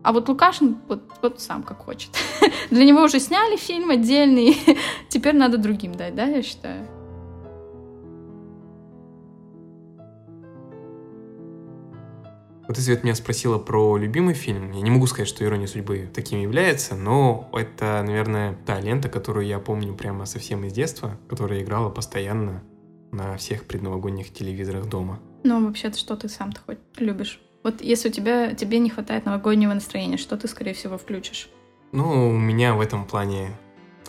А 0.04 0.14
вот 0.14 0.30
Лукашин 0.30 0.78
вот, 0.88 1.04
вот 1.22 1.42
сам 1.42 1.64
как 1.64 1.80
хочет. 1.80 2.12
Для 2.70 2.86
него 2.86 3.04
уже 3.04 3.20
сняли 3.20 3.58
фильм 3.58 3.90
отдельный, 3.90 4.58
теперь 5.10 5.36
надо 5.36 5.58
другим 5.58 5.94
дать, 5.94 6.16
да, 6.16 6.26
я 6.26 6.42
считаю. 6.42 6.88
Вот 12.70 12.76
ты, 12.76 12.84
Свет, 12.84 13.04
меня 13.04 13.16
спросила 13.16 13.58
про 13.58 13.98
любимый 13.98 14.36
фильм. 14.36 14.72
Я 14.74 14.82
не 14.82 14.92
могу 14.92 15.08
сказать, 15.08 15.28
что 15.28 15.44
«Ирония 15.44 15.66
судьбы» 15.66 16.08
таким 16.14 16.40
является, 16.40 16.94
но 16.94 17.50
это, 17.52 18.04
наверное, 18.06 18.60
та 18.68 18.80
лента, 18.80 19.10
которую 19.10 19.48
я 19.48 19.58
помню 19.58 19.96
прямо 19.96 20.28
совсем 20.28 20.64
из 20.64 20.74
детства, 20.74 21.18
которая 21.28 21.64
играла 21.64 21.90
постоянно 21.90 22.62
на 23.12 23.38
всех 23.38 23.66
предновогодних 23.66 24.32
телевизорах 24.32 24.88
дома. 24.88 25.20
Ну, 25.44 25.66
вообще-то, 25.66 25.98
что 25.98 26.16
ты 26.16 26.30
сам-то 26.30 26.62
хоть 26.64 26.78
любишь? 26.98 27.42
Вот 27.64 27.82
если 27.82 28.10
у 28.10 28.12
тебя, 28.12 28.54
тебе 28.54 28.80
не 28.80 28.90
хватает 28.90 29.26
новогоднего 29.26 29.74
настроения, 29.74 30.18
что 30.18 30.38
ты, 30.38 30.48
скорее 30.48 30.74
всего, 30.74 30.98
включишь? 30.98 31.50
Ну, 31.92 32.30
у 32.30 32.38
меня 32.38 32.76
в 32.76 32.82
этом 32.82 33.06
плане 33.06 33.52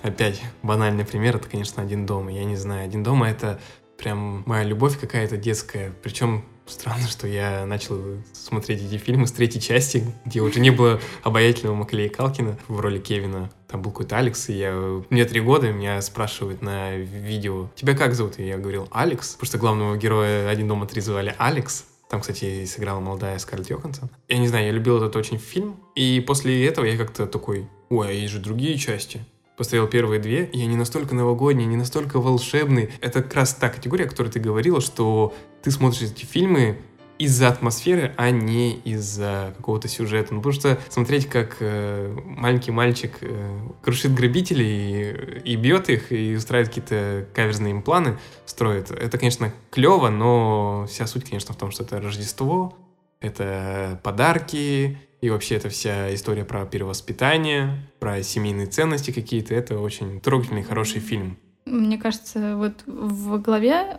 опять 0.03 0.41
банальный 0.63 1.05
пример, 1.05 1.37
это, 1.37 1.49
конечно, 1.49 1.83
«Один 1.83 2.07
дома». 2.07 2.33
Я 2.33 2.45
не 2.45 2.57
знаю, 2.57 2.85
«Один 2.85 3.03
дома»— 3.03 3.29
это 3.31 3.61
прям 3.99 4.43
моя 4.47 4.65
любовь 4.65 4.99
какая-то 4.99 5.37
детская. 5.37 5.93
Причем 6.03 6.45
Странно, 6.71 7.09
что 7.09 7.27
я 7.27 7.67
начал 7.67 8.01
смотреть 8.33 8.81
эти 8.81 8.97
фильмы 8.97 9.27
с 9.27 9.33
третьей 9.33 9.61
части, 9.61 10.05
где 10.25 10.41
уже 10.41 10.61
не 10.61 10.71
было 10.71 11.01
обаятельного 11.25 11.75
Маклея 11.75 12.09
Калкина 12.09 12.57
в 12.69 12.79
роли 12.79 13.01
Кевина. 13.01 13.51
Там 13.67 13.83
был 13.83 13.91
какой-то 13.91 14.19
Алекс, 14.19 14.49
и 14.49 14.53
я... 14.53 15.03
Мне 15.11 15.25
три 15.25 15.41
года, 15.41 15.73
меня 15.73 16.01
спрашивают 16.01 16.63
на 16.63 16.95
видео, 16.95 17.69
тебя 17.75 17.97
как 17.97 18.15
зовут? 18.15 18.39
И 18.39 18.47
я 18.47 18.57
говорил, 18.57 18.87
Алекс, 18.93 19.37
что 19.43 19.59
главного 19.59 19.97
героя 19.97 20.49
«Один 20.49 20.69
дома 20.69 20.87
три» 20.87 21.01
звали 21.01 21.35
Алекс. 21.39 21.87
Там, 22.11 22.21
кстати, 22.21 22.65
сыграла 22.65 22.99
молодая 22.99 23.39
Скарлетт 23.39 23.71
Йоханссон. 23.71 24.11
Я 24.29 24.39
не 24.39 24.49
знаю, 24.49 24.67
я 24.67 24.73
любил 24.73 24.97
этот 24.97 25.15
очень 25.15 25.39
фильм. 25.39 25.77
И 25.95 26.23
после 26.27 26.67
этого 26.67 26.85
я 26.85 26.97
как-то 26.99 27.29
такой, 27.29 27.69
ой, 27.89 28.09
а 28.09 28.11
есть 28.11 28.33
же 28.33 28.41
другие 28.41 28.77
части. 28.79 29.25
Посмотрел 29.57 29.87
первые 29.87 30.21
две, 30.21 30.45
и 30.47 30.61
они 30.61 30.75
настолько 30.75 31.15
новогодние, 31.15 31.69
не 31.69 31.77
настолько 31.77 32.19
волшебные. 32.19 32.91
Это 33.01 33.23
как 33.23 33.35
раз 33.35 33.55
та 33.55 33.69
категория, 33.69 34.07
о 34.07 34.09
которой 34.09 34.29
ты 34.29 34.41
говорила, 34.41 34.81
что 34.81 35.33
ты 35.63 35.71
смотришь 35.71 36.11
эти 36.11 36.25
фильмы 36.25 36.81
из-за 37.21 37.49
атмосферы, 37.49 38.15
а 38.17 38.31
не 38.31 38.77
из-за 38.77 39.53
какого-то 39.59 39.89
сюжета. 39.89 40.33
Ну, 40.33 40.41
потому 40.41 40.55
что 40.59 40.79
смотреть, 40.89 41.27
как 41.29 41.59
э, 41.61 42.17
маленький 42.25 42.71
мальчик 42.71 43.19
э, 43.21 43.59
крушит 43.83 44.15
грабителей 44.15 45.43
и, 45.45 45.53
и 45.53 45.57
бьет 45.57 45.91
их, 45.91 46.13
и 46.13 46.35
устраивает 46.35 46.69
какие-то 46.69 47.29
каверзные 47.35 47.73
им 47.73 47.83
планы, 47.83 48.19
строит, 48.47 48.91
это, 48.91 49.19
конечно, 49.19 49.53
клево, 49.71 50.09
но 50.09 50.87
вся 50.89 51.07
суть, 51.07 51.29
конечно, 51.29 51.53
в 51.53 51.59
том, 51.59 51.71
что 51.71 51.83
это 51.83 52.01
Рождество, 52.01 52.75
это 53.21 54.01
подарки, 54.03 54.99
и 55.21 55.29
вообще 55.29 55.57
эта 55.57 55.69
вся 55.69 56.15
история 56.15 56.47
про 56.47 56.65
перевоспитание, 56.65 57.87
про 57.99 58.23
семейные 58.23 58.67
ценности 58.67 59.11
какие-то, 59.11 59.55
это 59.55 59.79
очень 59.79 60.21
трогательный, 60.21 60.63
хороший 60.63 61.01
фильм. 61.03 61.37
Мне 61.67 61.99
кажется, 61.99 62.57
вот 62.57 62.83
в 62.87 63.39
голове 63.43 63.99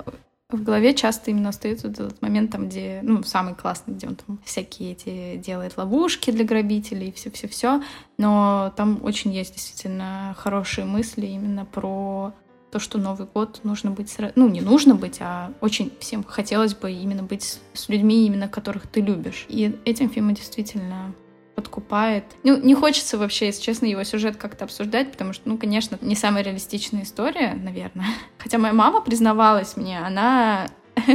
в 0.58 0.63
голове 0.63 0.93
часто 0.93 1.31
именно 1.31 1.50
остается 1.50 1.88
вот 1.88 2.00
этот 2.00 2.22
момент, 2.22 2.51
там, 2.51 2.67
где, 2.70 3.00
ну, 3.03 3.24
самый 3.24 3.55
классный, 3.55 3.93
где 3.93 4.08
он 4.08 4.15
там 4.15 4.39
всякие 4.43 4.91
эти 4.93 5.38
делает 5.38 5.77
ловушки 5.77 6.31
для 6.31 6.46
грабителей, 6.46 7.12
все-все-все, 7.12 7.81
но 8.17 8.74
там 8.75 9.00
очень 9.03 9.31
есть 9.31 9.53
действительно 9.53 10.36
хорошие 10.38 10.86
мысли 10.86 11.25
именно 11.25 11.65
про 11.65 12.34
то, 12.72 12.79
что 12.79 12.98
Новый 12.98 13.27
год 13.27 13.60
нужно 13.63 13.91
быть, 13.91 14.15
ну, 14.36 14.48
не 14.48 14.62
нужно 14.62 14.96
быть, 14.96 15.17
а 15.20 15.51
очень 15.60 15.91
всем 16.00 16.24
хотелось 16.24 16.74
бы 16.74 16.91
именно 16.91 17.24
быть 17.24 17.60
с 17.74 17.89
людьми, 17.89 18.25
именно 18.25 18.48
которых 18.48 18.88
ты 18.88 19.01
любишь. 19.01 19.46
И 19.50 19.77
этим 19.86 20.10
фильмом 20.10 20.36
действительно 20.36 21.13
подкупает. 21.61 22.25
Ну, 22.43 22.57
не 22.57 22.75
хочется 22.75 23.17
вообще, 23.17 23.47
если 23.47 23.61
честно, 23.61 23.85
его 23.85 24.03
сюжет 24.03 24.37
как-то 24.37 24.65
обсуждать, 24.65 25.11
потому 25.11 25.33
что, 25.33 25.47
ну, 25.47 25.57
конечно, 25.57 25.97
не 26.01 26.15
самая 26.15 26.43
реалистичная 26.43 27.03
история, 27.03 27.53
наверное. 27.53 28.07
Хотя 28.37 28.57
моя 28.57 28.73
мама 28.73 29.01
признавалась 29.01 29.77
мне, 29.77 29.99
она 29.99 30.67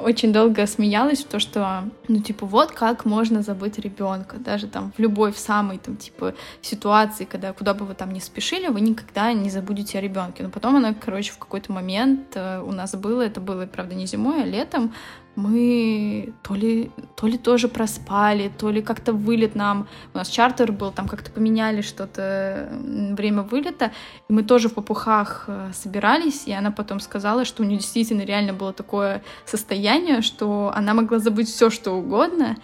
очень 0.00 0.32
долго 0.32 0.66
смеялась 0.66 1.24
то, 1.24 1.38
что, 1.38 1.84
ну, 2.08 2.20
типа, 2.20 2.46
вот 2.46 2.72
как 2.72 3.04
можно 3.04 3.42
забыть 3.42 3.78
ребенка, 3.78 4.36
даже 4.38 4.66
там 4.66 4.92
в 4.96 5.00
любой, 5.00 5.32
в 5.32 5.38
самой, 5.38 5.78
там, 5.78 5.96
типа, 5.96 6.34
ситуации, 6.62 7.24
когда 7.24 7.52
куда 7.52 7.74
бы 7.74 7.84
вы 7.84 7.94
там 7.94 8.12
не 8.12 8.20
спешили, 8.20 8.68
вы 8.68 8.80
никогда 8.80 9.32
не 9.32 9.50
забудете 9.50 9.98
о 9.98 10.00
ребенке. 10.00 10.42
Но 10.42 10.50
потом 10.50 10.76
она, 10.76 10.94
короче, 10.94 11.32
в 11.32 11.38
какой-то 11.38 11.72
момент 11.72 12.32
э, 12.34 12.60
у 12.60 12.72
нас 12.72 12.94
было, 12.94 13.22
это 13.22 13.40
было, 13.40 13.66
правда, 13.66 13.94
не 13.94 14.06
зимой, 14.06 14.42
а 14.42 14.46
летом, 14.46 14.94
мы 15.40 16.32
то 16.42 16.54
ли, 16.54 16.90
то 17.16 17.26
ли 17.26 17.38
тоже 17.38 17.68
проспали, 17.68 18.50
то 18.58 18.70
ли 18.70 18.82
как-то 18.82 19.12
вылет 19.12 19.54
нам. 19.54 19.88
У 20.14 20.18
нас 20.18 20.28
чартер 20.28 20.72
был, 20.72 20.90
там 20.90 21.08
как-то 21.08 21.30
поменяли 21.30 21.80
что-то 21.80 22.68
время 22.70 23.42
вылета, 23.42 23.92
и 24.28 24.32
мы 24.32 24.42
тоже 24.42 24.68
в 24.68 24.74
попухах 24.74 25.44
э, 25.46 25.70
собирались, 25.72 26.46
и 26.46 26.52
она 26.52 26.70
потом 26.70 27.00
сказала, 27.00 27.44
что 27.44 27.62
у 27.62 27.66
нее 27.66 27.78
действительно 27.78 28.22
реально 28.22 28.52
было 28.52 28.72
такое 28.72 29.22
состояние, 29.44 30.22
что 30.22 30.72
она 30.74 30.94
могла 30.94 31.18
забыть 31.18 31.48
все, 31.48 31.70
что 31.70 31.92
угодно, 31.92 32.56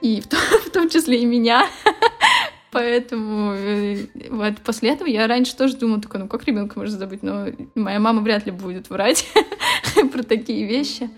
и 0.00 0.20
в 0.20 0.28
том, 0.28 0.40
в 0.66 0.70
том 0.70 0.88
числе 0.88 1.22
и 1.22 1.26
меня. 1.26 1.66
Поэтому 2.72 3.52
э, 3.52 4.06
вот 4.30 4.58
после 4.58 4.90
этого 4.90 5.08
я 5.08 5.26
раньше 5.26 5.56
тоже 5.56 5.76
думала, 5.76 6.00
такой, 6.00 6.20
ну 6.20 6.28
как 6.28 6.44
ребенка 6.44 6.78
можно 6.78 6.98
забыть, 6.98 7.22
но 7.22 7.46
моя 7.74 8.00
мама 8.00 8.20
вряд 8.20 8.44
ли 8.46 8.52
будет 8.52 8.90
врать 8.90 9.26
про 10.12 10.22
такие 10.22 10.66
вещи. 10.66 11.08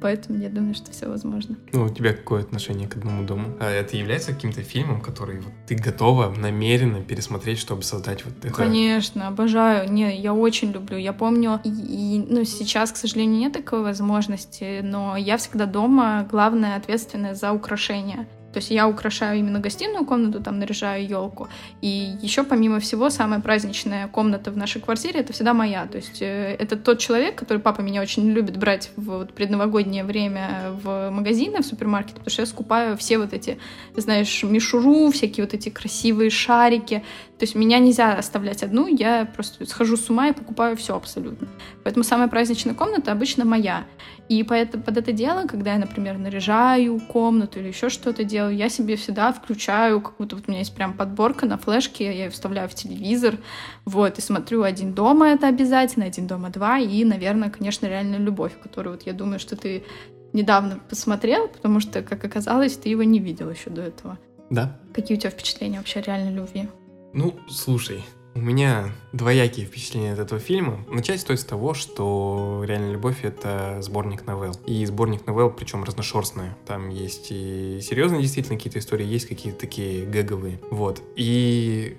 Поэтому 0.00 0.38
я 0.38 0.48
думаю, 0.48 0.74
что 0.74 0.90
все 0.90 1.08
возможно. 1.08 1.56
Ну, 1.72 1.84
у 1.84 1.88
тебя 1.88 2.12
какое 2.12 2.42
отношение 2.42 2.88
к 2.88 2.96
одному 2.96 3.24
дому? 3.24 3.56
А 3.60 3.70
это 3.70 3.96
является 3.96 4.32
каким-то 4.32 4.62
фильмом, 4.62 5.00
который 5.00 5.40
вот, 5.40 5.52
ты 5.66 5.74
готова 5.74 6.34
намеренно 6.34 7.02
пересмотреть, 7.02 7.58
чтобы 7.58 7.82
создать 7.82 8.24
вот 8.24 8.34
это? 8.44 8.54
Конечно, 8.54 9.28
обожаю. 9.28 9.90
Не, 9.90 10.18
я 10.20 10.34
очень 10.34 10.72
люблю. 10.72 10.96
Я 10.96 11.12
помню, 11.12 11.60
и, 11.64 11.70
и, 11.70 12.26
ну, 12.28 12.44
сейчас, 12.44 12.92
к 12.92 12.96
сожалению, 12.96 13.38
нет 13.38 13.52
такой 13.52 13.82
возможности, 13.82 14.80
но 14.82 15.16
я 15.16 15.36
всегда 15.36 15.66
дома 15.66 16.26
главная 16.30 16.76
ответственная 16.76 17.34
за 17.34 17.52
украшения. 17.52 18.26
То 18.56 18.60
есть 18.60 18.70
я 18.70 18.88
украшаю 18.88 19.38
именно 19.38 19.60
гостиную 19.60 20.06
комнату, 20.06 20.42
там 20.42 20.58
наряжаю 20.58 21.06
елку. 21.06 21.48
И 21.82 22.14
еще 22.22 22.42
помимо 22.42 22.80
всего, 22.80 23.10
самая 23.10 23.38
праздничная 23.40 24.08
комната 24.08 24.50
в 24.50 24.56
нашей 24.56 24.80
квартире 24.80 25.20
это 25.20 25.34
всегда 25.34 25.52
моя. 25.52 25.84
То 25.86 25.98
есть 25.98 26.22
э, 26.22 26.56
это 26.58 26.78
тот 26.78 26.98
человек, 26.98 27.34
который 27.34 27.58
папа 27.58 27.82
меня 27.82 28.00
очень 28.00 28.30
любит 28.30 28.56
брать 28.56 28.90
в 28.96 29.18
вот 29.18 29.34
предновогоднее 29.34 30.04
время 30.04 30.70
в 30.82 31.10
магазины, 31.10 31.60
в 31.60 31.66
супермаркет, 31.66 32.14
потому 32.14 32.30
что 32.30 32.40
я 32.40 32.46
скупаю 32.46 32.96
все 32.96 33.18
вот 33.18 33.34
эти, 33.34 33.58
знаешь, 33.94 34.42
мишуру, 34.42 35.10
всякие 35.10 35.44
вот 35.44 35.52
эти 35.52 35.68
красивые 35.68 36.30
шарики. 36.30 37.04
То 37.38 37.44
есть 37.44 37.54
меня 37.56 37.78
нельзя 37.78 38.14
оставлять 38.14 38.62
одну, 38.62 38.86
я 38.86 39.26
просто 39.26 39.66
схожу 39.66 39.98
с 39.98 40.08
ума 40.08 40.28
и 40.28 40.32
покупаю 40.32 40.78
все 40.78 40.96
абсолютно. 40.96 41.46
Поэтому 41.86 42.02
самая 42.02 42.26
праздничная 42.26 42.74
комната 42.74 43.12
обычно 43.12 43.44
моя. 43.44 43.84
И 44.28 44.42
поэтому 44.42 44.82
под 44.82 44.96
это 44.96 45.12
дело, 45.12 45.46
когда 45.46 45.74
я, 45.74 45.78
например, 45.78 46.18
наряжаю 46.18 46.98
комнату 46.98 47.60
или 47.60 47.68
еще 47.68 47.90
что-то 47.90 48.24
делаю, 48.24 48.56
я 48.56 48.68
себе 48.68 48.96
всегда 48.96 49.32
включаю, 49.32 50.00
как 50.00 50.16
будто 50.16 50.34
вот 50.34 50.46
у 50.48 50.50
меня 50.50 50.58
есть 50.58 50.74
прям 50.74 50.94
подборка 50.94 51.46
на 51.46 51.58
флешке, 51.58 52.06
я 52.06 52.24
ее 52.24 52.30
вставляю 52.30 52.68
в 52.68 52.74
телевизор, 52.74 53.36
вот, 53.84 54.18
и 54.18 54.20
смотрю 54.20 54.64
«Один 54.64 54.94
дома»— 54.94 55.28
это 55.28 55.46
обязательно, 55.46 56.06
«Один 56.06 56.26
дома»— 56.26 56.48
два, 56.50 56.80
и, 56.80 57.04
наверное, 57.04 57.50
конечно, 57.50 57.86
реальная 57.86 58.18
любовь, 58.18 58.60
которую 58.60 58.96
вот 58.96 59.06
я 59.06 59.12
думаю, 59.12 59.38
что 59.38 59.54
ты 59.54 59.84
недавно 60.32 60.80
посмотрел, 60.90 61.46
потому 61.46 61.78
что, 61.78 62.02
как 62.02 62.24
оказалось, 62.24 62.76
ты 62.76 62.88
его 62.88 63.04
не 63.04 63.20
видел 63.20 63.48
еще 63.48 63.70
до 63.70 63.82
этого. 63.82 64.18
Да. 64.50 64.76
Какие 64.92 65.16
у 65.16 65.20
тебя 65.20 65.30
впечатления 65.30 65.78
вообще 65.78 66.00
о 66.00 66.02
реальной 66.02 66.32
любви? 66.32 66.68
Ну, 67.12 67.36
слушай, 67.48 68.02
у 68.36 68.40
меня 68.40 68.92
двоякие 69.12 69.64
впечатления 69.64 70.12
от 70.12 70.18
этого 70.18 70.38
фильма. 70.38 70.84
Начать 70.90 71.20
стоит 71.20 71.40
с 71.40 71.44
того, 71.44 71.72
что 71.72 72.62
«Реальная 72.66 72.92
любовь»— 72.92 73.18
это 73.24 73.78
сборник 73.80 74.26
новелл. 74.26 74.54
И 74.66 74.84
сборник 74.84 75.26
новелл, 75.26 75.50
причем 75.50 75.84
разношерстная. 75.84 76.56
Там 76.66 76.90
есть 76.90 77.28
и 77.30 77.80
серьезные 77.82 78.20
действительно 78.20 78.58
какие-то 78.58 78.78
истории, 78.78 79.06
есть 79.06 79.26
какие-то 79.26 79.58
такие 79.58 80.04
гэговые. 80.04 80.60
Вот. 80.70 81.02
И 81.16 81.96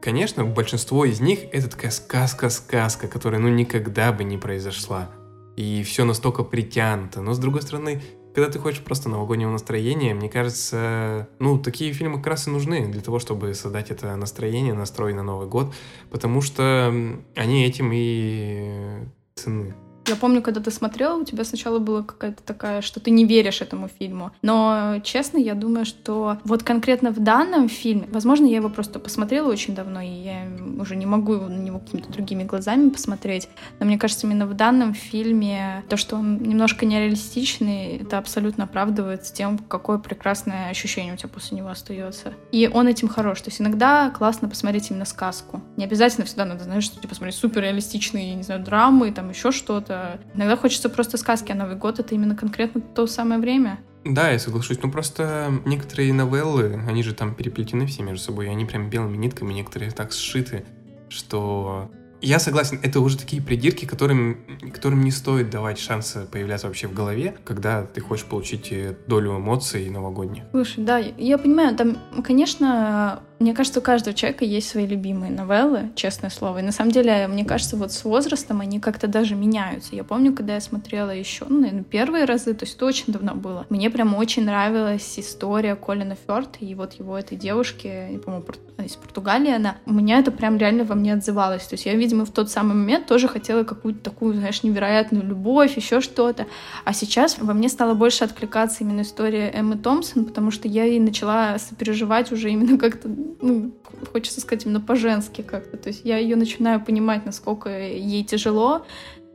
Конечно, 0.00 0.44
большинство 0.44 1.04
из 1.04 1.20
них 1.20 1.44
это 1.52 1.70
такая 1.70 1.92
сказка-сказка, 1.92 3.06
которая 3.06 3.40
ну 3.40 3.48
никогда 3.48 4.10
бы 4.10 4.24
не 4.24 4.36
произошла. 4.36 5.12
И 5.56 5.84
все 5.84 6.04
настолько 6.04 6.42
притянуто. 6.42 7.20
Но 7.20 7.34
с 7.34 7.38
другой 7.38 7.62
стороны, 7.62 8.02
когда 8.34 8.50
ты 8.50 8.58
хочешь 8.58 8.82
просто 8.82 9.08
новогоднего 9.08 9.50
настроения, 9.50 10.14
мне 10.14 10.28
кажется, 10.28 11.28
ну, 11.38 11.58
такие 11.58 11.92
фильмы 11.92 12.18
как 12.18 12.28
раз 12.28 12.48
и 12.48 12.50
нужны 12.50 12.86
для 12.88 13.00
того, 13.00 13.18
чтобы 13.18 13.54
создать 13.54 13.90
это 13.90 14.16
настроение, 14.16 14.74
настрой 14.74 15.12
на 15.12 15.22
Новый 15.22 15.48
год, 15.48 15.74
потому 16.10 16.40
что 16.40 16.94
они 17.36 17.64
этим 17.64 17.90
и 17.92 19.06
ценны. 19.34 19.74
Я 20.12 20.16
помню, 20.16 20.42
когда 20.42 20.60
ты 20.60 20.70
смотрела, 20.70 21.16
у 21.16 21.24
тебя 21.24 21.42
сначала 21.42 21.78
была 21.78 22.02
какая-то 22.02 22.42
такая, 22.42 22.82
что 22.82 23.00
ты 23.00 23.10
не 23.10 23.24
веришь 23.24 23.62
этому 23.62 23.88
фильму. 23.88 24.30
Но, 24.42 25.00
честно, 25.02 25.38
я 25.38 25.54
думаю, 25.54 25.86
что 25.86 26.36
вот 26.44 26.62
конкретно 26.62 27.12
в 27.12 27.18
данном 27.18 27.70
фильме, 27.70 28.06
возможно, 28.12 28.44
я 28.44 28.56
его 28.56 28.68
просто 28.68 28.98
посмотрела 28.98 29.50
очень 29.50 29.74
давно, 29.74 30.02
и 30.02 30.10
я 30.10 30.46
уже 30.78 30.96
не 30.96 31.06
могу 31.06 31.36
на 31.36 31.56
него 31.56 31.78
какими-то 31.78 32.12
другими 32.12 32.44
глазами 32.44 32.90
посмотреть. 32.90 33.48
Но 33.80 33.86
мне 33.86 33.96
кажется, 33.96 34.26
именно 34.26 34.46
в 34.46 34.52
данном 34.52 34.92
фильме 34.92 35.82
то, 35.88 35.96
что 35.96 36.16
он 36.16 36.42
немножко 36.42 36.84
нереалистичный, 36.84 37.96
это 37.96 38.18
абсолютно 38.18 38.64
оправдывается 38.64 39.32
тем, 39.32 39.56
какое 39.56 39.96
прекрасное 39.96 40.68
ощущение 40.68 41.14
у 41.14 41.16
тебя 41.16 41.30
после 41.30 41.56
него 41.56 41.68
остается. 41.68 42.34
И 42.50 42.70
он 42.70 42.86
этим 42.86 43.08
хорош. 43.08 43.40
То 43.40 43.48
есть 43.48 43.62
иногда 43.62 44.10
классно 44.10 44.50
посмотреть 44.50 44.90
именно 44.90 45.06
сказку. 45.06 45.62
Не 45.78 45.86
обязательно 45.86 46.26
всегда 46.26 46.44
надо, 46.44 46.64
знаешь, 46.64 46.84
что 46.84 46.96
типа 46.96 47.08
посмотреть 47.08 47.36
супер 47.36 47.62
реалистичные, 47.62 48.34
не 48.34 48.42
знаю, 48.42 48.62
драмы, 48.62 49.10
там 49.10 49.30
еще 49.30 49.52
что-то 49.52 49.62
что 49.62 50.01
иногда 50.34 50.56
хочется 50.56 50.88
просто 50.88 51.16
сказки, 51.16 51.52
а 51.52 51.54
Новый 51.54 51.76
год— 51.76 51.98
это 52.00 52.14
именно 52.14 52.36
конкретно 52.36 52.80
то 52.80 53.06
самое 53.06 53.40
время. 53.40 53.78
Да, 54.04 54.30
я 54.30 54.38
соглашусь. 54.38 54.82
Ну, 54.82 54.90
просто 54.90 55.52
некоторые 55.64 56.12
новеллы, 56.12 56.80
они 56.88 57.02
же 57.02 57.14
там 57.14 57.34
переплетены 57.34 57.86
все 57.86 58.02
между 58.02 58.24
собой, 58.24 58.46
и 58.46 58.48
они 58.48 58.64
прям 58.64 58.90
белыми 58.90 59.16
нитками, 59.16 59.52
некоторые 59.52 59.90
так 59.90 60.12
сшиты, 60.12 60.64
что 61.08 61.90
я 62.22 62.38
согласен, 62.38 62.78
это 62.82 63.00
уже 63.00 63.18
такие 63.18 63.42
придирки, 63.42 63.84
которым, 63.84 64.38
которым 64.72 65.02
не 65.02 65.10
стоит 65.10 65.50
давать 65.50 65.78
шанса 65.80 66.26
появляться 66.30 66.68
вообще 66.68 66.86
в 66.86 66.94
голове, 66.94 67.34
когда 67.44 67.82
ты 67.84 68.00
хочешь 68.00 68.24
получить 68.24 68.68
э, 68.70 68.94
долю 69.08 69.36
эмоций 69.36 69.90
новогодних. 69.90 70.44
Слушай, 70.52 70.84
да, 70.84 70.98
я 70.98 71.36
понимаю, 71.36 71.76
там, 71.76 71.98
конечно, 72.22 73.22
Мне 73.42 73.54
кажется, 73.54 73.80
у 73.80 73.82
каждого 73.82 74.14
человека 74.14 74.44
есть 74.44 74.68
свои 74.68 74.86
любимые 74.86 75.32
новеллы, 75.32 75.90
честное 75.96 76.30
слово. 76.30 76.58
И 76.58 76.62
на 76.62 76.70
самом 76.70 76.92
деле, 76.92 77.26
мне 77.26 77.44
кажется, 77.44 77.76
вот 77.76 77.90
с 77.90 78.04
возрастом 78.04 78.60
они 78.60 78.78
как-то 78.78 79.08
даже 79.08 79.34
меняются. 79.34 79.96
Я 79.96 80.04
помню, 80.04 80.32
когда 80.32 80.54
я 80.54 80.60
смотрела 80.60 81.10
еще, 81.10 81.44
ну, 81.48 81.58
наверное, 81.58 81.82
первые 81.82 82.24
разы, 82.24 82.54
то 82.54 82.64
есть 82.64 82.76
это 82.76 82.86
очень 82.86 83.12
давно 83.12 83.34
было. 83.34 83.66
Мне 83.68 83.90
прям 83.90 84.14
очень 84.14 84.44
нравилась 84.44 85.18
история 85.18 85.74
Колина 85.74 86.16
Фёрд 86.24 86.58
и 86.60 86.72
вот 86.76 86.92
его 86.92 87.18
этой 87.18 87.36
девушки, 87.36 88.20
по-моему, 88.24 88.46
из 88.84 88.96
Португалии 88.96 89.52
она. 89.52 89.76
У 89.86 89.92
меня 89.92 90.18
это 90.18 90.30
прям 90.30 90.56
реально 90.56 90.84
во 90.84 90.94
мне 90.94 91.14
отзывалось. 91.14 91.64
То 91.64 91.74
есть 91.74 91.86
я, 91.86 91.94
видимо, 91.94 92.24
в 92.24 92.30
тот 92.30 92.50
самый 92.50 92.74
момент 92.74 93.06
тоже 93.06 93.28
хотела 93.28 93.64
какую-то 93.64 94.00
такую, 94.00 94.34
знаешь, 94.34 94.62
невероятную 94.62 95.26
любовь, 95.26 95.76
еще 95.76 96.00
что-то. 96.00 96.46
А 96.84 96.92
сейчас 96.92 97.38
во 97.38 97.54
мне 97.54 97.68
стало 97.68 97.94
больше 97.94 98.24
откликаться 98.24 98.84
именно 98.84 99.02
история 99.02 99.50
Эммы 99.50 99.76
Томпсон, 99.76 100.24
потому 100.24 100.50
что 100.50 100.68
я 100.68 100.86
и 100.86 100.98
начала 100.98 101.58
сопереживать 101.58 102.32
уже 102.32 102.50
именно 102.50 102.78
как-то, 102.78 103.08
ну, 103.40 103.72
хочется 104.12 104.40
сказать, 104.40 104.66
именно 104.66 104.80
по-женски 104.80 105.42
как-то. 105.42 105.76
То 105.76 105.88
есть 105.88 106.02
я 106.04 106.18
ее 106.18 106.36
начинаю 106.36 106.84
понимать, 106.84 107.24
насколько 107.24 107.70
ей 107.70 108.24
тяжело, 108.24 108.84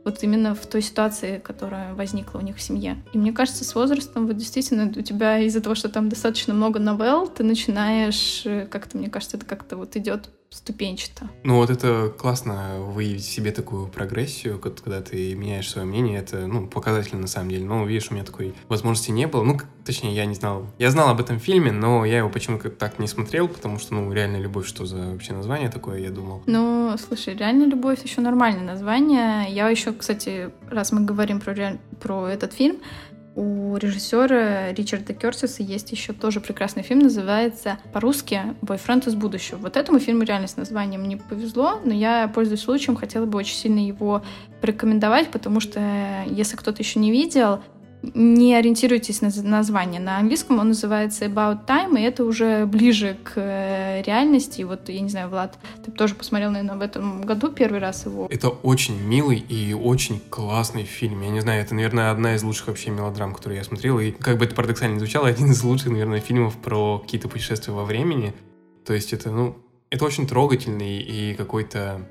вот 0.04 0.22
именно 0.22 0.54
в 0.54 0.66
той 0.66 0.80
ситуации, 0.80 1.38
которая 1.38 1.94
возникла 1.94 2.38
у 2.38 2.42
них 2.42 2.56
в 2.56 2.62
семье. 2.62 2.96
И 3.12 3.18
мне 3.18 3.32
кажется, 3.32 3.64
с 3.64 3.74
возрастом 3.74 4.26
вот 4.26 4.36
действительно 4.36 4.90
у 4.96 5.02
тебя 5.02 5.38
из-за 5.40 5.60
того, 5.60 5.74
что 5.74 5.88
там 5.88 6.08
достаточно 6.08 6.54
много 6.54 6.78
новелл, 6.78 7.28
ты 7.28 7.44
начинаешь 7.44 8.42
э, 8.46 8.66
как-то, 8.66 8.96
мне 8.96 9.10
кажется, 9.10 9.36
это 9.36 9.44
как-то 9.44 9.76
вот 9.76 9.96
идет 9.96 10.30
ступенчато. 10.50 11.28
Ну 11.44 11.56
вот 11.56 11.70
это 11.70 12.12
классно 12.16 12.80
выявить 12.80 13.22
в 13.22 13.30
себе 13.30 13.52
такую 13.52 13.88
прогрессию, 13.88 14.58
когда 14.58 15.02
ты 15.02 15.34
меняешь 15.34 15.68
свое 15.68 15.86
мнение, 15.86 16.20
это, 16.20 16.46
ну, 16.46 16.66
показательно 16.66 17.22
на 17.22 17.26
самом 17.26 17.50
деле. 17.50 17.64
Но, 17.64 17.84
видишь, 17.84 18.10
у 18.10 18.14
меня 18.14 18.24
такой 18.24 18.54
возможности 18.68 19.10
не 19.10 19.26
было. 19.26 19.42
Ну, 19.42 19.58
точнее, 19.84 20.14
я 20.14 20.24
не 20.26 20.34
знал. 20.34 20.66
Я 20.78 20.90
знал 20.90 21.10
об 21.10 21.20
этом 21.20 21.38
фильме, 21.38 21.72
но 21.72 22.04
я 22.04 22.18
его 22.18 22.30
почему-то 22.30 22.70
так 22.70 22.98
не 22.98 23.08
смотрел, 23.08 23.48
потому 23.48 23.78
что, 23.78 23.94
ну, 23.94 24.12
реальная 24.12 24.40
любовь, 24.40 24.66
что 24.66 24.86
за 24.86 24.96
вообще 25.12 25.32
название 25.32 25.68
такое, 25.68 25.98
я 26.00 26.10
думал. 26.10 26.42
Ну, 26.46 26.94
слушай, 26.98 27.34
реальная 27.34 27.66
любовь 27.66 28.02
еще 28.02 28.20
нормальное 28.20 28.64
название. 28.64 29.52
Я 29.52 29.68
еще, 29.68 29.92
кстати, 29.92 30.50
раз 30.68 30.92
мы 30.92 31.02
говорим 31.02 31.40
про, 31.40 31.52
реаль... 31.52 31.78
про 32.00 32.26
этот 32.26 32.52
фильм, 32.52 32.78
у 33.38 33.76
режиссера 33.76 34.72
Ричарда 34.72 35.14
Кертиса 35.14 35.62
есть 35.62 35.92
еще 35.92 36.12
тоже 36.12 36.40
прекрасный 36.40 36.82
фильм, 36.82 37.00
называется 37.00 37.78
по-русски 37.92 38.40
«Бойфренд 38.62 39.06
из 39.06 39.14
будущего». 39.14 39.58
Вот 39.58 39.76
этому 39.76 40.00
фильму 40.00 40.24
реально 40.24 40.48
с 40.48 40.56
названием 40.56 41.06
не 41.06 41.14
повезло, 41.16 41.80
но 41.84 41.94
я, 41.94 42.26
пользуясь 42.34 42.62
случаем, 42.62 42.96
хотела 42.96 43.26
бы 43.26 43.38
очень 43.38 43.54
сильно 43.54 43.78
его 43.78 44.22
порекомендовать, 44.60 45.30
потому 45.30 45.60
что 45.60 45.80
если 46.26 46.56
кто-то 46.56 46.82
еще 46.82 46.98
не 46.98 47.12
видел, 47.12 47.62
не 48.02 48.54
ориентируйтесь 48.54 49.20
на 49.20 49.30
название. 49.42 50.00
На 50.00 50.18
английском 50.18 50.58
он 50.58 50.68
называется 50.68 51.26
About 51.26 51.66
Time, 51.66 51.98
и 51.98 52.02
это 52.02 52.24
уже 52.24 52.66
ближе 52.66 53.16
к 53.24 53.32
э, 53.36 54.02
реальности. 54.02 54.60
И 54.60 54.64
вот, 54.64 54.88
я 54.88 55.00
не 55.00 55.08
знаю, 55.08 55.28
Влад, 55.28 55.58
ты 55.84 55.90
тоже 55.90 56.14
посмотрел, 56.14 56.50
наверное, 56.50 56.76
в 56.76 56.82
этом 56.82 57.22
году 57.22 57.50
первый 57.50 57.80
раз 57.80 58.06
его. 58.06 58.26
Это 58.30 58.48
очень 58.48 59.00
милый 59.00 59.38
и 59.38 59.74
очень 59.74 60.20
классный 60.30 60.84
фильм. 60.84 61.22
Я 61.22 61.30
не 61.30 61.40
знаю, 61.40 61.62
это, 61.62 61.74
наверное, 61.74 62.10
одна 62.10 62.36
из 62.36 62.42
лучших 62.42 62.68
вообще 62.68 62.90
мелодрам, 62.90 63.34
которые 63.34 63.58
я 63.58 63.64
смотрел. 63.64 63.98
И, 63.98 64.12
как 64.12 64.38
бы 64.38 64.44
это 64.44 64.54
парадоксально 64.54 64.98
звучало, 64.98 65.28
один 65.28 65.50
из 65.50 65.62
лучших, 65.62 65.90
наверное, 65.90 66.20
фильмов 66.20 66.56
про 66.56 66.98
какие-то 67.00 67.28
путешествия 67.28 67.72
во 67.72 67.84
времени. 67.84 68.32
То 68.84 68.94
есть 68.94 69.12
это, 69.12 69.30
ну, 69.30 69.56
это 69.90 70.04
очень 70.04 70.26
трогательный 70.26 70.98
и 70.98 71.34
какой-то 71.34 72.06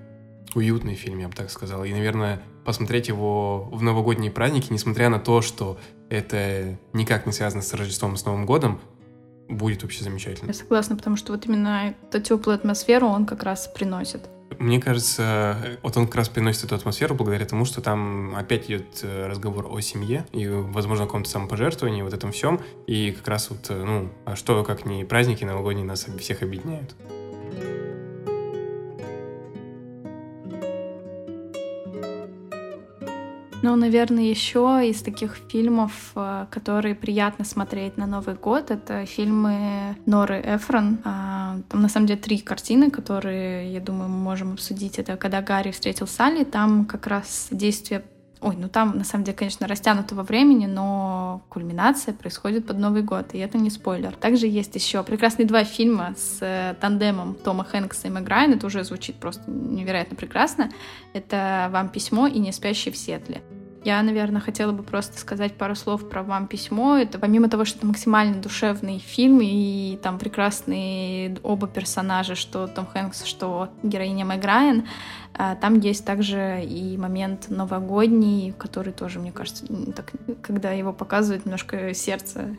уютный 0.54 0.96
фильм, 0.96 1.20
я 1.20 1.28
бы 1.28 1.34
так 1.34 1.50
сказал. 1.50 1.86
И, 1.86 1.92
наверное, 1.92 2.42
посмотреть 2.68 3.08
его 3.08 3.70
в 3.72 3.82
новогодние 3.82 4.30
праздники, 4.30 4.74
несмотря 4.74 5.08
на 5.08 5.20
то, 5.20 5.42
что 5.42 5.80
это 6.10 6.78
никак 6.92 7.26
не 7.26 7.32
связано 7.32 7.62
с 7.62 7.74
Рождеством 7.74 8.16
и 8.16 8.18
с 8.18 8.26
Новым 8.26 8.46
годом, 8.46 8.82
будет 9.48 9.84
вообще 9.84 10.04
замечательно. 10.04 10.50
Я 10.50 10.54
согласна, 10.54 10.98
потому 10.98 11.16
что 11.16 11.32
вот 11.32 11.46
именно 11.46 11.96
эту 12.12 12.22
теплую 12.22 12.56
атмосферу 12.56 13.08
он 13.08 13.26
как 13.26 13.44
раз 13.44 13.72
приносит. 13.74 14.30
Мне 14.60 14.82
кажется, 14.82 15.80
вот 15.82 15.96
он 15.96 16.08
как 16.08 16.16
раз 16.16 16.28
приносит 16.28 16.66
эту 16.66 16.76
атмосферу 16.76 17.16
благодаря 17.16 17.46
тому, 17.46 17.64
что 17.64 17.80
там 17.80 18.36
опять 18.36 18.66
идет 18.66 19.00
э, 19.02 19.28
разговор 19.28 19.68
о 19.72 19.80
семье 19.80 20.26
и, 20.34 20.46
возможно, 20.50 21.06
о 21.06 21.08
каком-то 21.08 21.30
самопожертвовании, 21.30 22.02
вот 22.02 22.14
этом 22.14 22.34
всем. 22.34 22.60
И 22.86 23.12
как 23.12 23.30
раз 23.30 23.50
вот, 23.50 23.66
э, 23.70 23.82
ну, 23.82 24.10
а 24.26 24.36
что, 24.36 24.62
как 24.66 24.86
не 24.86 25.06
праздники 25.06 25.46
новогодние 25.46 25.86
нас 25.86 26.06
всех 26.20 26.42
объединяют. 26.42 26.96
Ну, 33.64 33.76
наверное, 33.76 34.24
еще 34.24 34.82
из 34.88 35.02
таких 35.02 35.38
фильмов, 35.50 36.12
э, 36.16 36.46
которые 36.52 36.94
приятно 36.94 37.44
смотреть 37.44 37.98
на 37.98 38.06
Новый 38.06 38.36
год, 38.36 38.70
это 38.70 39.06
фильмы 39.06 39.98
Норы 40.06 40.42
Эфрон. 40.46 41.00
А, 41.04 41.58
там, 41.70 41.82
на 41.82 41.90
самом 41.90 42.06
деле, 42.06 42.20
три 42.20 42.38
картины, 42.38 42.92
которые, 42.92 43.74
я 43.74 43.80
думаю, 43.80 44.10
мы 44.10 44.20
можем 44.20 44.54
обсудить. 44.54 45.00
Это 45.00 45.18
«Когда 45.18 45.42
Гарри 45.42 45.72
встретил 45.72 46.06
Салли», 46.06 46.44
там 46.44 46.86
как 46.86 47.08
раз 47.08 47.48
действие 47.52 48.04
Ой, 48.40 48.56
ну 48.56 48.70
там, 48.70 48.96
на 48.96 49.04
самом 49.04 49.24
деле, 49.24 49.36
конечно, 49.36 49.68
растянуто 49.68 50.14
во 50.14 50.22
времени, 50.22 50.68
но 50.68 51.17
кульминация 51.50 52.14
происходит 52.14 52.68
под 52.68 52.78
Новый 52.80 53.02
год, 53.02 53.34
и 53.34 53.38
это 53.38 53.58
не 53.58 53.70
спойлер. 53.70 54.16
Также 54.16 54.48
есть 54.48 54.76
еще 54.76 55.04
прекрасные 55.04 55.48
два 55.48 55.64
фильма 55.64 56.14
с 56.18 56.40
э, 56.42 56.76
тандемом 56.80 57.36
Тома 57.36 57.64
Хэнкса 57.64 58.08
и 58.08 58.12
Мэг 58.12 58.28
Райан. 58.28 58.54
Это 58.54 58.68
уже 58.68 58.84
звучит 58.84 59.16
просто 59.16 59.50
невероятно 59.50 60.16
прекрасно. 60.16 60.72
Это 61.14 61.70
«Вам 61.72 61.90
письмо» 61.90 62.28
и 62.28 62.40
«Не 62.40 62.52
спящий 62.52 62.92
в 62.92 62.98
Сетле». 62.98 63.42
Я, 63.88 64.04
наверное, 64.04 64.42
хотела 64.42 64.74
бы 64.74 64.84
просто 64.84 65.18
сказать 65.18 65.54
пару 65.54 65.74
слов 65.74 66.10
про 66.10 66.22
«Вам 66.22 66.48
письмо». 66.48 66.98
Это 66.98 67.20
помимо 67.20 67.48
того, 67.48 67.64
что 67.64 67.78
это 67.78 67.88
максимально 67.88 68.42
душевный 68.42 69.00
фильм, 69.00 69.40
и 69.42 69.98
там 70.04 70.20
прекрасные 70.20 71.38
оба 71.42 71.70
персонажа, 71.70 72.36
что 72.36 72.68
Том 72.68 72.86
Хэнкс, 72.86 73.24
что 73.24 73.70
героиня 73.84 74.26
Мэг 74.26 74.44
Райан, 74.44 74.90
а, 75.34 75.56
там 75.56 75.80
есть 75.80 76.04
также 76.04 76.66
и 76.66 76.98
момент 76.98 77.46
новогодний, 77.48 78.54
который 78.58 78.92
тоже, 78.92 79.20
мне 79.20 79.32
кажется, 79.32 79.66
так, 79.96 80.12
когда 80.42 80.72
его 80.74 80.92
показывают, 80.92 81.46
немножко 81.46 81.94
сердце 81.94 82.58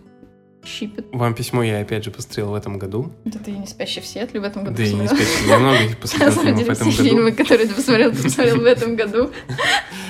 щипет. 0.64 1.08
Вам 1.12 1.34
письмо 1.34 1.62
я 1.62 1.80
опять 1.80 2.06
же 2.06 2.10
посмотрел 2.10 2.52
в 2.52 2.54
этом 2.54 2.78
году. 2.78 3.12
Да 3.26 3.38
ты 3.38 3.50
не 3.50 3.66
спящий 3.66 4.00
в 4.00 4.06
Сиэтле 4.06 4.40
в 4.40 4.44
этом 4.44 4.64
году 4.64 4.78
Да 4.78 4.82
и 4.82 4.94
не 4.94 5.06
спящий, 5.06 5.46
я 5.46 5.58
много 5.58 5.76
посмотрел 6.00 6.54
в 6.54 6.70
этом 6.70 6.90
году. 6.90 6.90
фильмы, 6.90 7.32
которые 7.32 7.68
ты 7.68 7.74
посмотрел, 7.74 8.12
ты 8.12 8.22
посмотрел 8.22 8.56
в 8.62 8.64
этом 8.64 8.96
году. 8.96 9.30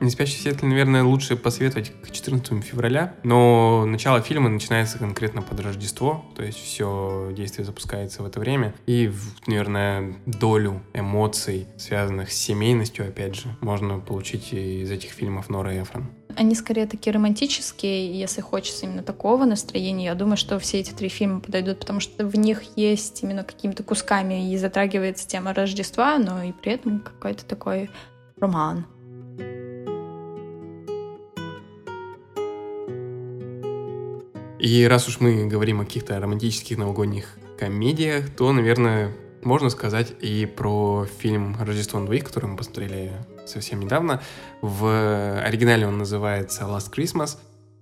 Не 0.00 0.08
спящий 0.08 0.38
в 0.38 0.40
Сиэтле, 0.40 0.66
наверное, 0.66 1.04
лучше 1.04 1.36
посоветовать 1.36 1.92
к 2.02 2.10
14 2.10 2.64
февраля, 2.64 3.14
но 3.22 3.84
начало 3.84 4.22
фильма 4.22 4.48
начинается 4.48 4.98
конкретно 4.98 5.42
под 5.42 5.60
Рождество, 5.60 6.24
то 6.34 6.42
есть 6.42 6.58
все 6.58 7.30
действие 7.36 7.66
запускается 7.66 8.22
в 8.22 8.26
это 8.26 8.40
время, 8.40 8.74
и, 8.86 9.12
наверное, 9.46 10.16
долю 10.24 10.80
эмоций, 10.94 11.66
связанных 11.76 12.32
с 12.32 12.36
семейностью, 12.36 13.06
опять 13.06 13.34
же, 13.34 13.54
можно 13.60 13.98
получить 13.98 14.54
из 14.54 14.90
этих 14.90 15.10
фильмов 15.10 15.50
Нора 15.50 15.78
Эфрон. 15.82 16.06
Они 16.34 16.54
скорее 16.54 16.86
такие 16.86 17.12
романтические, 17.12 18.18
если 18.18 18.40
хочется 18.40 18.86
именно 18.86 19.02
такого 19.02 19.44
настроения. 19.44 20.06
Я 20.06 20.14
думаю, 20.14 20.38
что 20.38 20.58
все 20.58 20.78
эти 20.78 20.92
три 20.92 21.08
фильма 21.08 21.40
подойдут, 21.40 21.80
потому 21.80 22.00
что 22.00 22.24
в 22.24 22.36
них 22.36 22.62
есть 22.76 23.22
именно 23.22 23.44
какими-то 23.44 23.82
кусками 23.82 24.50
и 24.50 24.56
затрагивается 24.56 25.28
тема 25.28 25.52
Рождества, 25.52 26.16
но 26.18 26.42
и 26.42 26.52
при 26.52 26.72
этом 26.72 27.00
какой-то 27.00 27.44
такой 27.44 27.90
роман. 28.38 28.86
И 34.60 34.86
раз 34.86 35.08
уж 35.08 35.20
мы 35.20 35.46
говорим 35.46 35.80
о 35.80 35.86
каких-то 35.86 36.20
романтических 36.20 36.76
новогодних 36.76 37.38
комедиях, 37.58 38.28
то, 38.28 38.52
наверное, 38.52 39.10
можно 39.42 39.70
сказать 39.70 40.12
и 40.20 40.44
про 40.44 41.06
фильм 41.18 41.56
«Рождество 41.58 41.98
на 41.98 42.04
двоих», 42.04 42.24
который 42.24 42.44
мы 42.44 42.58
посмотрели 42.58 43.10
совсем 43.46 43.80
недавно. 43.80 44.20
В 44.60 45.40
оригинале 45.42 45.86
он 45.86 45.96
называется 45.96 46.64
«Last 46.64 46.92
Christmas», 46.94 47.38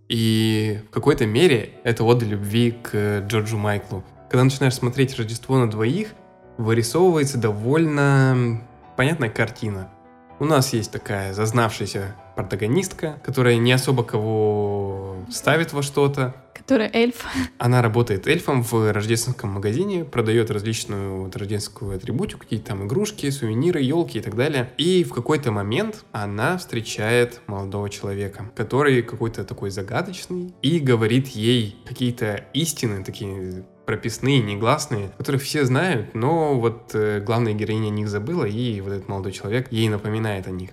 и 0.09 0.81
в 0.89 0.95
какой-то 0.95 1.27
мере 1.27 1.73
это 1.83 2.05
ода 2.05 2.25
любви 2.25 2.71
к 2.71 3.25
Джорджу 3.27 3.59
Майклу. 3.59 4.05
Когда 4.31 4.45
начинаешь 4.45 4.75
смотреть 4.75 5.17
«Рождество 5.17 5.59
на 5.59 5.69
двоих», 5.69 6.11
вырисовывается 6.59 7.39
довольно 7.39 8.63
понятная 8.97 9.31
картина. 9.31 9.91
У 10.39 10.45
нас 10.45 10.73
есть 10.73 10.93
такая 10.93 11.35
зазнавшаяся 11.35 12.15
протагонистка, 12.39 13.21
которая 13.25 13.57
не 13.57 13.73
особо 13.73 14.05
кого 14.05 15.17
ставит 15.29 15.73
во 15.73 15.83
что-то, 15.83 16.35
Которая 16.55 16.91
эльф. 16.93 17.25
Она 17.57 17.81
работает 17.81 18.27
эльфом 18.27 18.63
в 18.63 18.93
рождественском 18.93 19.49
магазине, 19.51 20.05
продает 20.05 20.51
различную 20.51 21.23
вот, 21.23 21.35
рождественскую 21.35 21.97
атрибутику, 21.97 22.41
какие-то 22.41 22.67
там 22.67 22.87
игрушки, 22.87 23.31
сувениры, 23.31 23.81
елки 23.81 24.19
и 24.19 24.21
так 24.21 24.37
далее. 24.37 24.71
И 24.77 25.03
в 25.03 25.15
какой-то 25.15 25.51
момент 25.51 26.05
она 26.13 26.59
встречает 26.59 27.41
молодого 27.47 27.89
человека, 27.89 28.51
который 28.55 29.03
какой-то 29.03 29.45
такой 29.45 29.71
загадочный 29.71 30.53
и 30.61 30.79
говорит 30.79 31.29
ей 31.29 31.77
какие-то 31.87 32.45
истины, 32.53 33.03
такие 33.03 33.65
прописные, 33.87 34.43
негласные, 34.43 35.09
которых 35.17 35.43
все 35.43 35.65
знают, 35.65 36.15
но 36.15 36.61
вот 36.61 36.91
э, 36.93 37.23
главная 37.25 37.55
героиня 37.55 37.87
о 37.87 37.91
них 37.91 38.09
забыла, 38.09 38.45
и 38.45 38.83
вот 38.83 38.93
этот 38.93 39.09
молодой 39.09 39.33
человек 39.33 39.73
ей 39.73 39.89
напоминает 39.89 40.47
о 40.47 40.51
них. 40.51 40.69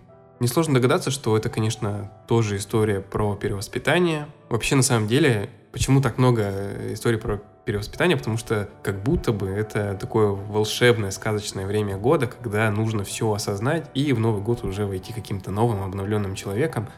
Несложно 0.45 0.75
догадаться, 0.75 1.09
что 1.09 1.35
это, 1.35 1.49
конечно, 1.49 2.11
тоже 2.27 2.57
история 2.57 3.01
про 3.01 3.35
перевоспитание. 3.35 4.27
Вообще, 4.47 4.75
на 4.75 4.83
самом 4.83 5.07
деле, 5.07 5.49
почему 5.71 6.01
так 6.01 6.19
много 6.19 6.93
историй 6.93 7.17
про 7.17 7.41
перевоспитания, 7.65 8.15
потому 8.15 8.37
что 8.37 8.69
как 8.83 9.01
будто 9.01 9.31
бы 9.31 9.47
это 9.47 9.97
такое 9.99 10.27
волшебное, 10.27 11.09
сказочное 11.09 11.65
время 11.65 11.97
года, 11.97 12.27
когда 12.27 12.69
нужно 12.69 13.03
все 13.03 13.33
осознать 13.33 13.89
и 13.95 14.13
в 14.13 14.19
Новый 14.19 14.43
год 14.43 14.63
уже 14.63 14.85
войти 14.85 15.13
каким-то 15.13 15.49
новым, 15.49 15.81
обновленным 15.81 16.35
человеком. 16.35 16.89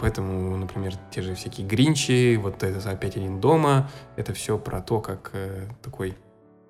Поэтому, 0.00 0.56
например, 0.56 0.94
те 1.12 1.22
же 1.22 1.36
всякие 1.36 1.64
Гринчи, 1.64 2.34
вот 2.34 2.64
это 2.64 2.90
опять 2.90 3.16
один 3.16 3.38
дома, 3.40 3.92
это 4.16 4.34
все 4.34 4.58
про 4.58 4.80
то, 4.80 5.00
как 5.00 5.30
э, 5.34 5.68
такой 5.84 6.16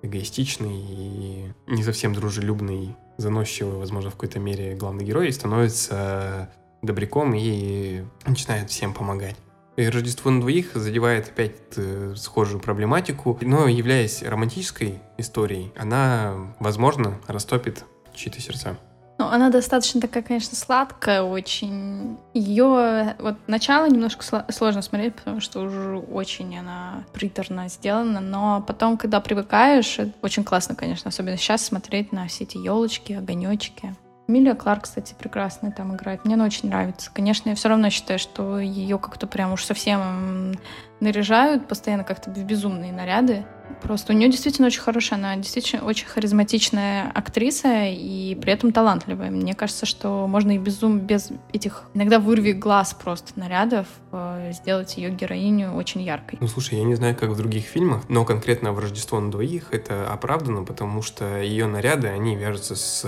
эгоистичный 0.03 0.79
и 0.79 1.53
не 1.65 1.81
совсем 1.81 2.13
дружелюбный, 2.13 2.95
заносчивый, 3.17 3.77
возможно, 3.77 4.09
в 4.09 4.13
какой-то 4.13 4.39
мере 4.39 4.75
главный 4.75 5.05
герой 5.05 5.31
становится 5.31 6.49
добряком 6.81 7.33
и 7.35 8.03
начинает 8.25 8.69
всем 8.69 8.93
помогать. 8.93 9.35
И 9.75 9.87
«Рождество 9.87 10.29
на 10.29 10.39
двоих» 10.39 10.75
задевает 10.75 11.29
опять 11.29 11.55
э, 11.77 12.13
схожую 12.15 12.59
проблематику, 12.59 13.39
но 13.41 13.67
являясь 13.67 14.21
романтической 14.21 14.99
историей, 15.17 15.71
она, 15.75 16.53
возможно, 16.59 17.19
растопит 17.27 17.83
чьи-то 18.13 18.39
сердца. 18.39 18.77
Ну, 19.23 19.29
она 19.29 19.49
достаточно 19.49 20.01
такая, 20.01 20.21
конечно, 20.21 20.57
сладкая 20.57 21.23
очень. 21.23 22.17
Ее 22.33 23.15
вот 23.19 23.35
начало 23.47 23.87
немножко 23.87 24.45
сложно 24.49 24.81
смотреть, 24.81 25.15
потому 25.15 25.39
что 25.39 25.61
уже 25.61 25.97
очень 25.97 26.57
она 26.57 27.05
приторно 27.13 27.69
сделана, 27.69 28.19
но 28.19 28.61
потом, 28.67 28.97
когда 28.97 29.21
привыкаешь, 29.21 29.97
очень 30.21 30.43
классно, 30.43 30.75
конечно, 30.75 31.07
особенно 31.07 31.37
сейчас 31.37 31.63
смотреть 31.63 32.11
на 32.11 32.27
все 32.27 32.43
эти 32.43 32.57
елочки, 32.57 33.13
огонечки. 33.13 33.95
Эмилия 34.27 34.55
Кларк, 34.55 34.83
кстати, 34.83 35.15
прекрасно 35.17 35.71
там 35.71 35.95
играет. 35.95 36.25
Мне 36.25 36.35
она 36.35 36.45
очень 36.45 36.69
нравится. 36.69 37.11
Конечно, 37.13 37.49
я 37.49 37.55
все 37.55 37.69
равно 37.69 37.89
считаю, 37.89 38.19
что 38.19 38.59
ее 38.59 38.97
как-то 38.97 39.27
прям 39.27 39.53
уж 39.53 39.63
совсем 39.63 40.57
наряжают 40.99 41.67
постоянно 41.67 42.03
как-то 42.03 42.29
в 42.29 42.43
безумные 42.43 42.91
наряды. 42.91 43.45
Просто 43.81 44.13
у 44.13 44.15
нее 44.15 44.29
действительно 44.29 44.67
очень 44.67 44.81
хорошая, 44.81 45.19
она 45.19 45.35
действительно 45.35 45.83
очень 45.85 46.07
харизматичная 46.07 47.11
актриса 47.13 47.85
и 47.87 48.35
при 48.35 48.53
этом 48.53 48.71
талантливая. 48.71 49.29
Мне 49.29 49.53
кажется, 49.53 49.85
что 49.85 50.27
можно 50.27 50.51
и 50.51 50.57
безум 50.57 50.99
без 50.99 51.31
этих 51.51 51.83
иногда 51.93 52.19
вырви 52.19 52.51
глаз 52.51 52.93
просто 52.93 53.37
нарядов 53.37 53.87
э, 54.11 54.51
сделать 54.53 54.95
ее 54.97 55.09
героиню 55.09 55.73
очень 55.73 56.01
яркой. 56.01 56.39
Ну 56.41 56.47
слушай, 56.47 56.77
я 56.77 56.85
не 56.85 56.95
знаю, 56.95 57.15
как 57.15 57.29
в 57.29 57.37
других 57.37 57.65
фильмах, 57.65 58.03
но 58.09 58.25
конкретно 58.25 58.71
в 58.71 58.79
Рождество 58.79 59.19
на 59.19 59.31
двоих 59.31 59.69
это 59.71 60.07
оправдано, 60.11 60.63
потому 60.63 61.01
что 61.01 61.41
ее 61.41 61.67
наряды, 61.67 62.07
они 62.07 62.35
вяжутся 62.35 62.75
с 62.75 63.05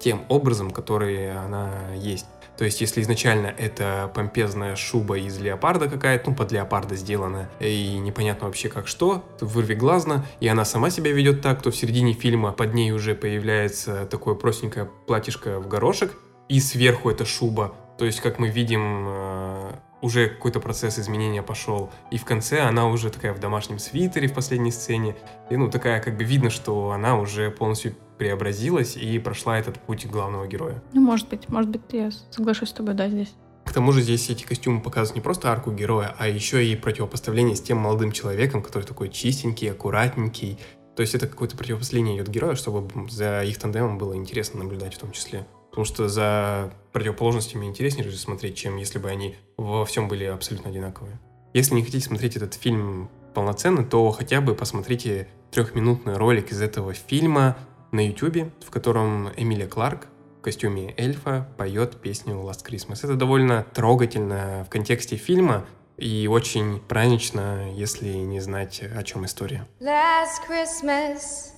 тем 0.00 0.24
образом, 0.28 0.70
который 0.70 1.36
она 1.36 1.70
есть. 1.96 2.26
То 2.58 2.64
есть, 2.64 2.80
если 2.80 3.00
изначально 3.02 3.46
это 3.46 4.10
помпезная 4.14 4.74
шуба 4.74 5.16
из 5.16 5.38
леопарда 5.38 5.88
какая-то, 5.88 6.30
ну, 6.30 6.36
под 6.36 6.50
леопарда 6.50 6.96
сделана, 6.96 7.48
и 7.60 7.96
непонятно 7.98 8.46
вообще 8.46 8.68
как 8.68 8.88
что, 8.88 9.24
вырви 9.40 9.74
глазно, 9.74 10.26
и 10.40 10.48
она 10.48 10.64
сама 10.64 10.90
себя 10.90 11.12
ведет 11.12 11.40
так, 11.40 11.62
то 11.62 11.70
в 11.70 11.76
середине 11.76 12.14
фильма 12.14 12.50
под 12.50 12.74
ней 12.74 12.90
уже 12.90 13.14
появляется 13.14 14.06
такое 14.06 14.34
простенькое 14.34 14.90
платьишко 15.06 15.60
в 15.60 15.68
горошек, 15.68 16.18
и 16.48 16.58
сверху 16.58 17.10
эта 17.10 17.24
шуба. 17.24 17.74
То 17.96 18.04
есть, 18.04 18.20
как 18.20 18.40
мы 18.40 18.48
видим, 18.48 19.06
э, 19.06 19.72
уже 20.00 20.28
какой-то 20.28 20.58
процесс 20.58 20.98
изменения 20.98 21.42
пошел. 21.42 21.90
И 22.10 22.18
в 22.18 22.24
конце 22.24 22.60
она 22.60 22.88
уже 22.88 23.10
такая 23.10 23.34
в 23.34 23.40
домашнем 23.40 23.78
свитере 23.78 24.28
в 24.28 24.34
последней 24.34 24.70
сцене. 24.70 25.16
И 25.50 25.56
ну 25.56 25.70
такая 25.70 26.00
как 26.00 26.16
бы 26.16 26.24
видно, 26.24 26.50
что 26.50 26.90
она 26.90 27.18
уже 27.18 27.50
полностью 27.50 27.94
преобразилась 28.18 28.96
и 28.96 29.18
прошла 29.18 29.58
этот 29.58 29.78
путь 29.78 30.06
главного 30.06 30.46
героя. 30.46 30.82
Ну, 30.92 31.00
может 31.00 31.28
быть, 31.28 31.48
может 31.48 31.70
быть, 31.70 31.82
я 31.90 32.10
соглашусь 32.30 32.70
с 32.70 32.72
тобой, 32.72 32.94
да, 32.94 33.08
здесь. 33.08 33.32
К 33.64 33.72
тому 33.72 33.92
же 33.92 34.00
здесь 34.00 34.30
эти 34.30 34.44
костюмы 34.44 34.80
показывают 34.80 35.16
не 35.16 35.20
просто 35.20 35.52
арку 35.52 35.70
героя, 35.70 36.14
а 36.18 36.26
еще 36.26 36.64
и 36.64 36.74
противопоставление 36.74 37.54
с 37.54 37.60
тем 37.60 37.78
молодым 37.78 38.12
человеком, 38.12 38.62
который 38.62 38.84
такой 38.84 39.10
чистенький, 39.10 39.70
аккуратненький. 39.70 40.58
То 40.96 41.02
есть 41.02 41.14
это 41.14 41.26
какое-то 41.28 41.56
противопоставление 41.56 42.16
идет 42.16 42.28
героя, 42.28 42.54
чтобы 42.54 43.08
за 43.10 43.42
их 43.42 43.58
тандемом 43.58 43.98
было 43.98 44.16
интересно 44.16 44.64
наблюдать 44.64 44.94
в 44.94 44.98
том 44.98 45.12
числе. 45.12 45.46
Потому 45.68 45.84
что 45.84 46.08
за 46.08 46.72
противоположностями 46.92 47.66
интереснее 47.66 48.08
же 48.08 48.16
смотреть, 48.16 48.56
чем 48.56 48.78
если 48.78 48.98
бы 48.98 49.10
они 49.10 49.36
во 49.58 49.84
всем 49.84 50.08
были 50.08 50.24
абсолютно 50.24 50.70
одинаковые. 50.70 51.20
Если 51.52 51.74
не 51.74 51.82
хотите 51.82 52.04
смотреть 52.04 52.36
этот 52.36 52.54
фильм 52.54 53.10
полноценно, 53.34 53.84
то 53.84 54.10
хотя 54.10 54.40
бы 54.40 54.54
посмотрите 54.54 55.28
трехминутный 55.50 56.16
ролик 56.16 56.52
из 56.52 56.60
этого 56.60 56.94
фильма 56.94 57.56
на 57.90 58.06
YouTube, 58.06 58.52
в 58.64 58.70
котором 58.70 59.30
Эмилия 59.36 59.66
Кларк 59.66 60.08
в 60.38 60.42
костюме 60.42 60.94
эльфа 60.96 61.48
поет 61.56 62.00
песню 62.00 62.34
Last 62.34 62.64
Christmas. 62.64 63.00
Это 63.02 63.14
довольно 63.14 63.64
трогательно 63.74 64.64
в 64.66 64.70
контексте 64.70 65.16
фильма 65.16 65.64
и 65.96 66.28
очень 66.30 66.80
празднично, 66.80 67.72
если 67.74 68.08
не 68.08 68.40
знать, 68.40 68.80
о 68.82 69.02
чем 69.02 69.24
история. 69.24 69.66
Last 69.80 70.42
Christmas 70.48 71.52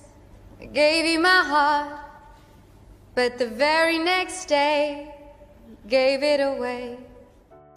I 0.59 0.67
gave 0.67 1.05
you 1.05 1.21
my 1.21 1.43
heart, 1.49 1.87
but 3.15 3.37
the 3.37 3.55
very 3.55 3.97
next 3.97 4.47
day 4.49 5.07
gave 5.87 6.21
it 6.21 6.39
away. 6.39 6.99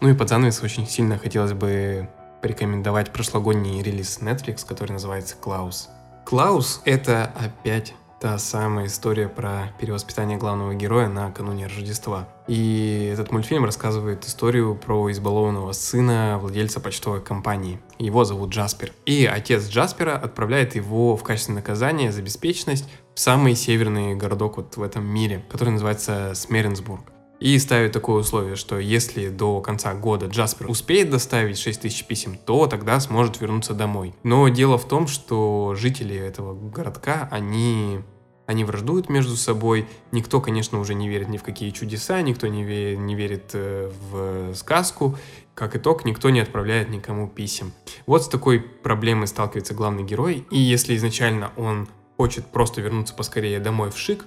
Ну 0.01 0.09
и 0.09 0.13
под 0.13 0.29
занавес 0.29 0.61
очень 0.61 0.87
сильно 0.87 1.17
хотелось 1.17 1.53
бы 1.53 2.09
порекомендовать 2.41 3.11
прошлогодний 3.11 3.81
релиз 3.81 4.19
Netflix, 4.21 4.65
который 4.67 4.91
называется 4.91 5.35
«Клаус». 5.35 5.89
«Клаус»— 6.25 6.81
это 6.85 7.31
опять 7.39 7.93
та 8.25 8.39
самая 8.39 8.87
история 8.87 9.29
про 9.29 9.71
перевоспитание 9.79 10.35
главного 10.35 10.73
героя 10.73 11.07
на 11.07 11.29
кануне 11.29 11.67
Рождества. 11.67 12.27
И 12.47 13.11
этот 13.13 13.31
мультфильм 13.31 13.65
рассказывает 13.65 14.25
историю 14.25 14.73
про 14.73 15.11
избалованного 15.11 15.73
сына 15.73 16.39
владельца 16.41 16.79
почтовой 16.79 17.21
компании. 17.21 17.79
Его 17.99 18.25
зовут 18.25 18.49
Джаспер. 18.49 18.93
И 19.05 19.27
отец 19.27 19.69
Джаспера 19.69 20.17
отправляет 20.17 20.73
его 20.73 21.15
в 21.15 21.21
качестве 21.21 21.53
наказания 21.53 22.11
за 22.11 22.23
беспечность 22.23 22.89
в 23.13 23.19
самый 23.19 23.53
северный 23.53 24.15
городок 24.15 24.57
вот 24.57 24.75
в 24.75 24.81
этом 24.81 25.05
мире, 25.05 25.45
который 25.47 25.69
называется 25.69 26.31
Смеренсбург. 26.33 27.11
И 27.39 27.59
ставит 27.59 27.91
такое 27.91 28.21
условие, 28.21 28.55
что 28.55 28.79
если 28.79 29.29
до 29.29 29.61
конца 29.61 29.93
года 29.93 30.25
Джаспер 30.25 30.67
успеет 30.67 31.11
доставить 31.11 31.59
6000 31.59 32.07
писем, 32.07 32.39
то 32.43 32.65
тогда 32.65 32.99
сможет 32.99 33.39
вернуться 33.39 33.75
домой. 33.75 34.15
Но 34.23 34.47
дело 34.47 34.79
в 34.79 34.87
том, 34.87 35.05
что 35.05 35.75
жители 35.77 36.15
этого 36.15 36.55
городка, 36.55 37.27
они 37.31 37.99
они 38.45 38.63
враждуют 38.63 39.09
между 39.09 39.35
собой. 39.35 39.87
Никто, 40.11 40.41
конечно, 40.41 40.79
уже 40.79 40.93
не 40.93 41.09
верит 41.09 41.29
ни 41.29 41.37
в 41.37 41.43
какие 41.43 41.71
чудеса, 41.71 42.21
никто 42.21 42.47
не, 42.47 42.63
ве- 42.63 42.95
не 42.95 43.15
верит 43.15 43.51
э, 43.53 43.91
в 44.11 44.53
сказку. 44.55 45.17
Как 45.53 45.75
итог, 45.75 46.05
никто 46.05 46.29
не 46.29 46.41
отправляет 46.41 46.89
никому 46.89 47.27
писем. 47.27 47.73
Вот 48.05 48.23
с 48.23 48.27
такой 48.27 48.59
проблемой 48.59 49.27
сталкивается 49.27 49.73
главный 49.73 50.03
герой. 50.03 50.45
И 50.51 50.59
если 50.59 50.95
изначально 50.95 51.51
он 51.55 51.87
хочет 52.17 52.45
просто 52.47 52.81
вернуться 52.81 53.13
поскорее 53.13 53.59
домой 53.59 53.89
в 53.89 53.97
Шик, 53.97 54.25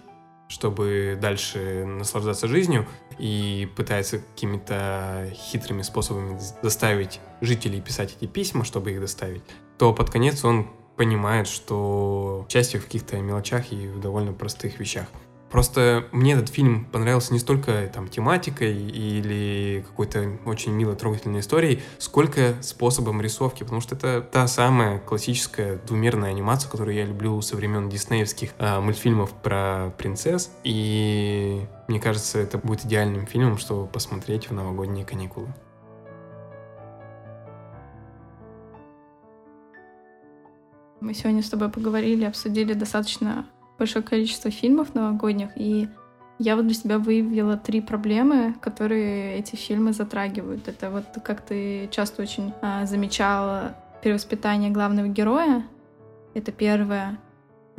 чтобы 0.48 1.18
дальше 1.20 1.84
наслаждаться 1.84 2.48
жизнью 2.48 2.86
и 3.18 3.68
пытается 3.76 4.18
какими-то 4.18 5.30
хитрыми 5.34 5.82
способами 5.82 6.40
заставить 6.62 7.20
жителей 7.40 7.80
писать 7.80 8.16
эти 8.18 8.28
письма, 8.28 8.64
чтобы 8.64 8.92
их 8.92 9.00
доставить, 9.00 9.42
то 9.76 9.92
под 9.92 10.10
конец 10.10 10.44
он 10.44 10.68
понимает, 10.98 11.46
что 11.46 12.44
счастье 12.50 12.78
в 12.80 12.84
каких-то 12.84 13.16
мелочах 13.18 13.72
и 13.72 13.86
в 13.86 14.00
довольно 14.00 14.32
простых 14.32 14.78
вещах. 14.78 15.06
Просто 15.50 16.04
мне 16.12 16.34
этот 16.34 16.50
фильм 16.50 16.84
понравился 16.84 17.32
не 17.32 17.38
столько 17.38 17.90
там 17.94 18.08
тематикой 18.08 18.74
или 18.74 19.82
какой-то 19.86 20.38
очень 20.44 20.72
милой 20.72 20.94
трогательной 20.94 21.40
историей, 21.40 21.80
сколько 21.96 22.54
способом 22.60 23.22
рисовки, 23.22 23.62
потому 23.62 23.80
что 23.80 23.94
это 23.94 24.20
та 24.20 24.46
самая 24.46 24.98
классическая 24.98 25.76
двумерная 25.86 26.30
анимация, 26.30 26.70
которую 26.70 26.96
я 26.96 27.06
люблю 27.06 27.40
со 27.40 27.56
времен 27.56 27.88
диснеевских 27.88 28.50
э, 28.58 28.80
мультфильмов 28.80 29.32
про 29.32 29.94
принцесс, 29.96 30.50
и 30.64 31.66
мне 31.86 31.98
кажется, 31.98 32.38
это 32.38 32.58
будет 32.58 32.84
идеальным 32.84 33.26
фильмом, 33.26 33.56
чтобы 33.56 33.86
посмотреть 33.86 34.50
в 34.50 34.52
новогодние 34.52 35.06
каникулы. 35.06 35.48
Мы 41.00 41.14
сегодня 41.14 41.42
с 41.42 41.48
тобой 41.48 41.68
поговорили, 41.68 42.24
обсудили 42.24 42.72
достаточно 42.72 43.46
большое 43.78 44.04
количество 44.04 44.50
фильмов 44.50 44.94
новогодних, 44.94 45.50
и 45.56 45.88
я 46.38 46.56
вот 46.56 46.66
для 46.66 46.74
себя 46.74 46.98
выявила 46.98 47.56
три 47.56 47.80
проблемы, 47.80 48.54
которые 48.60 49.36
эти 49.38 49.56
фильмы 49.56 49.92
затрагивают. 49.92 50.68
Это 50.68 50.90
вот, 50.90 51.04
как 51.24 51.40
ты 51.40 51.88
часто 51.90 52.22
очень 52.22 52.52
а, 52.62 52.86
замечала, 52.86 53.76
перевоспитание 54.02 54.70
главного 54.70 55.08
героя. 55.08 55.64
Это 56.34 56.52
первое. 56.52 57.18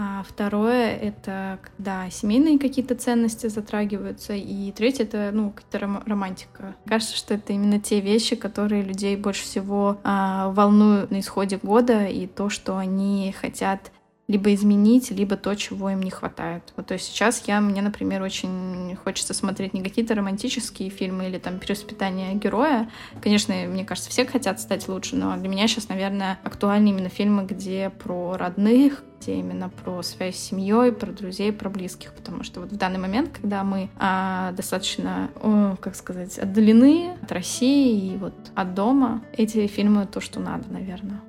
А 0.01 0.23
второе— 0.25 0.95
это 1.01 1.59
когда 1.61 2.09
семейные 2.09 2.57
какие-то 2.57 2.95
ценности 2.95 3.47
затрагиваются. 3.47 4.33
И 4.33 4.71
третье— 4.71 5.03
это, 5.05 5.31
ну, 5.33 5.51
какая-то 5.51 5.77
ром- 5.79 6.03
романтика. 6.05 6.75
Кажется, 6.85 7.17
что 7.17 7.33
это 7.33 7.51
именно 7.51 7.81
те 7.81 7.99
вещи, 7.99 8.37
которые 8.37 8.81
людей 8.81 9.17
больше 9.17 9.43
всего 9.43 9.99
а, 10.05 10.51
волнуют 10.51 11.11
на 11.11 11.19
исходе 11.19 11.59
года, 11.61 12.05
и 12.05 12.27
то, 12.27 12.47
что 12.49 12.77
они 12.77 13.35
хотят 13.37 13.91
либо 14.29 14.53
изменить, 14.53 15.11
либо 15.11 15.35
то, 15.35 15.53
чего 15.55 15.89
им 15.89 16.01
не 16.01 16.11
хватает. 16.11 16.71
Вот, 16.77 16.85
то 16.85 16.93
есть 16.93 17.07
сейчас 17.07 17.43
я, 17.47 17.59
мне, 17.59 17.81
например, 17.81 18.21
очень 18.21 18.95
хочется 19.03 19.33
смотреть 19.33 19.73
не 19.73 19.81
какие-то 19.81 20.15
романтические 20.15 20.91
фильмы 20.91 21.27
или 21.27 21.39
там 21.39 21.59
перевоспитание 21.59 22.35
героя. 22.35 22.89
Конечно, 23.21 23.53
мне 23.67 23.83
кажется, 23.83 24.11
все 24.11 24.25
хотят 24.25 24.61
стать 24.61 24.87
лучше, 24.87 25.17
но 25.17 25.35
для 25.35 25.49
меня 25.49 25.67
сейчас, 25.67 25.89
наверное, 25.89 26.39
актуальны 26.43 26.89
именно 26.89 27.09
фильмы, 27.09 27.43
где 27.43 27.89
про 27.89 28.37
родных, 28.37 29.03
именно 29.27 29.69
про 29.69 30.01
связь 30.01 30.35
с 30.35 30.39
семьей, 30.39 30.91
про 30.91 31.11
друзей, 31.11 31.51
про 31.51 31.69
близких, 31.69 32.13
потому 32.13 32.43
что 32.43 32.61
вот 32.61 32.71
в 32.71 32.77
данный 32.77 32.99
момент, 32.99 33.37
когда 33.41 33.63
мы 33.63 33.89
а, 33.97 34.51
достаточно, 34.53 35.29
о, 35.35 35.75
как 35.79 35.95
сказать, 35.95 36.37
отдалены 36.39 37.17
от 37.21 37.31
России 37.31 38.13
и 38.13 38.17
вот 38.17 38.33
от 38.55 38.73
дома, 38.73 39.21
эти 39.33 39.67
фильмы 39.67 40.07
то, 40.07 40.21
что 40.21 40.39
надо, 40.39 40.65
наверное. 40.69 41.21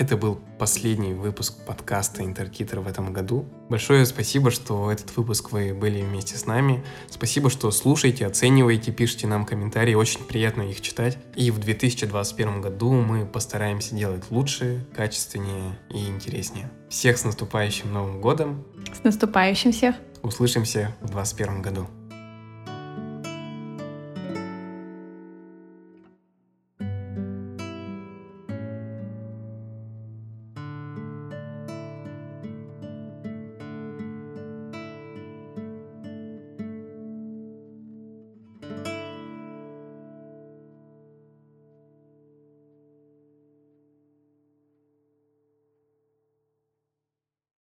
Это 0.00 0.16
был 0.16 0.40
последний 0.58 1.12
выпуск 1.12 1.62
подкаста 1.66 2.24
Интертитр 2.24 2.80
в 2.80 2.88
этом 2.88 3.12
году. 3.12 3.44
Большое 3.68 4.06
спасибо, 4.06 4.50
что 4.50 4.90
этот 4.90 5.14
выпуск 5.14 5.52
вы 5.52 5.74
были 5.74 6.00
вместе 6.00 6.38
с 6.38 6.46
нами. 6.46 6.82
Спасибо, 7.10 7.50
что 7.50 7.70
слушаете, 7.70 8.26
оцениваете, 8.26 8.92
пишите 8.92 9.26
нам 9.26 9.44
комментарии. 9.44 9.92
Очень 9.92 10.24
приятно 10.24 10.62
их 10.62 10.80
читать. 10.80 11.18
И 11.36 11.50
в 11.50 11.58
2021 11.58 12.62
году 12.62 12.92
мы 12.94 13.26
постараемся 13.26 13.94
делать 13.94 14.24
лучше, 14.30 14.86
качественнее 14.96 15.78
и 15.90 16.06
интереснее. 16.06 16.70
Всех 16.88 17.18
с 17.18 17.24
наступающим 17.24 17.92
Новым 17.92 18.22
годом! 18.22 18.64
С 18.98 19.04
наступающим 19.04 19.70
всех! 19.70 19.96
Услышимся 20.22 20.96
в 21.02 21.10
2021 21.10 21.60
году. 21.60 21.86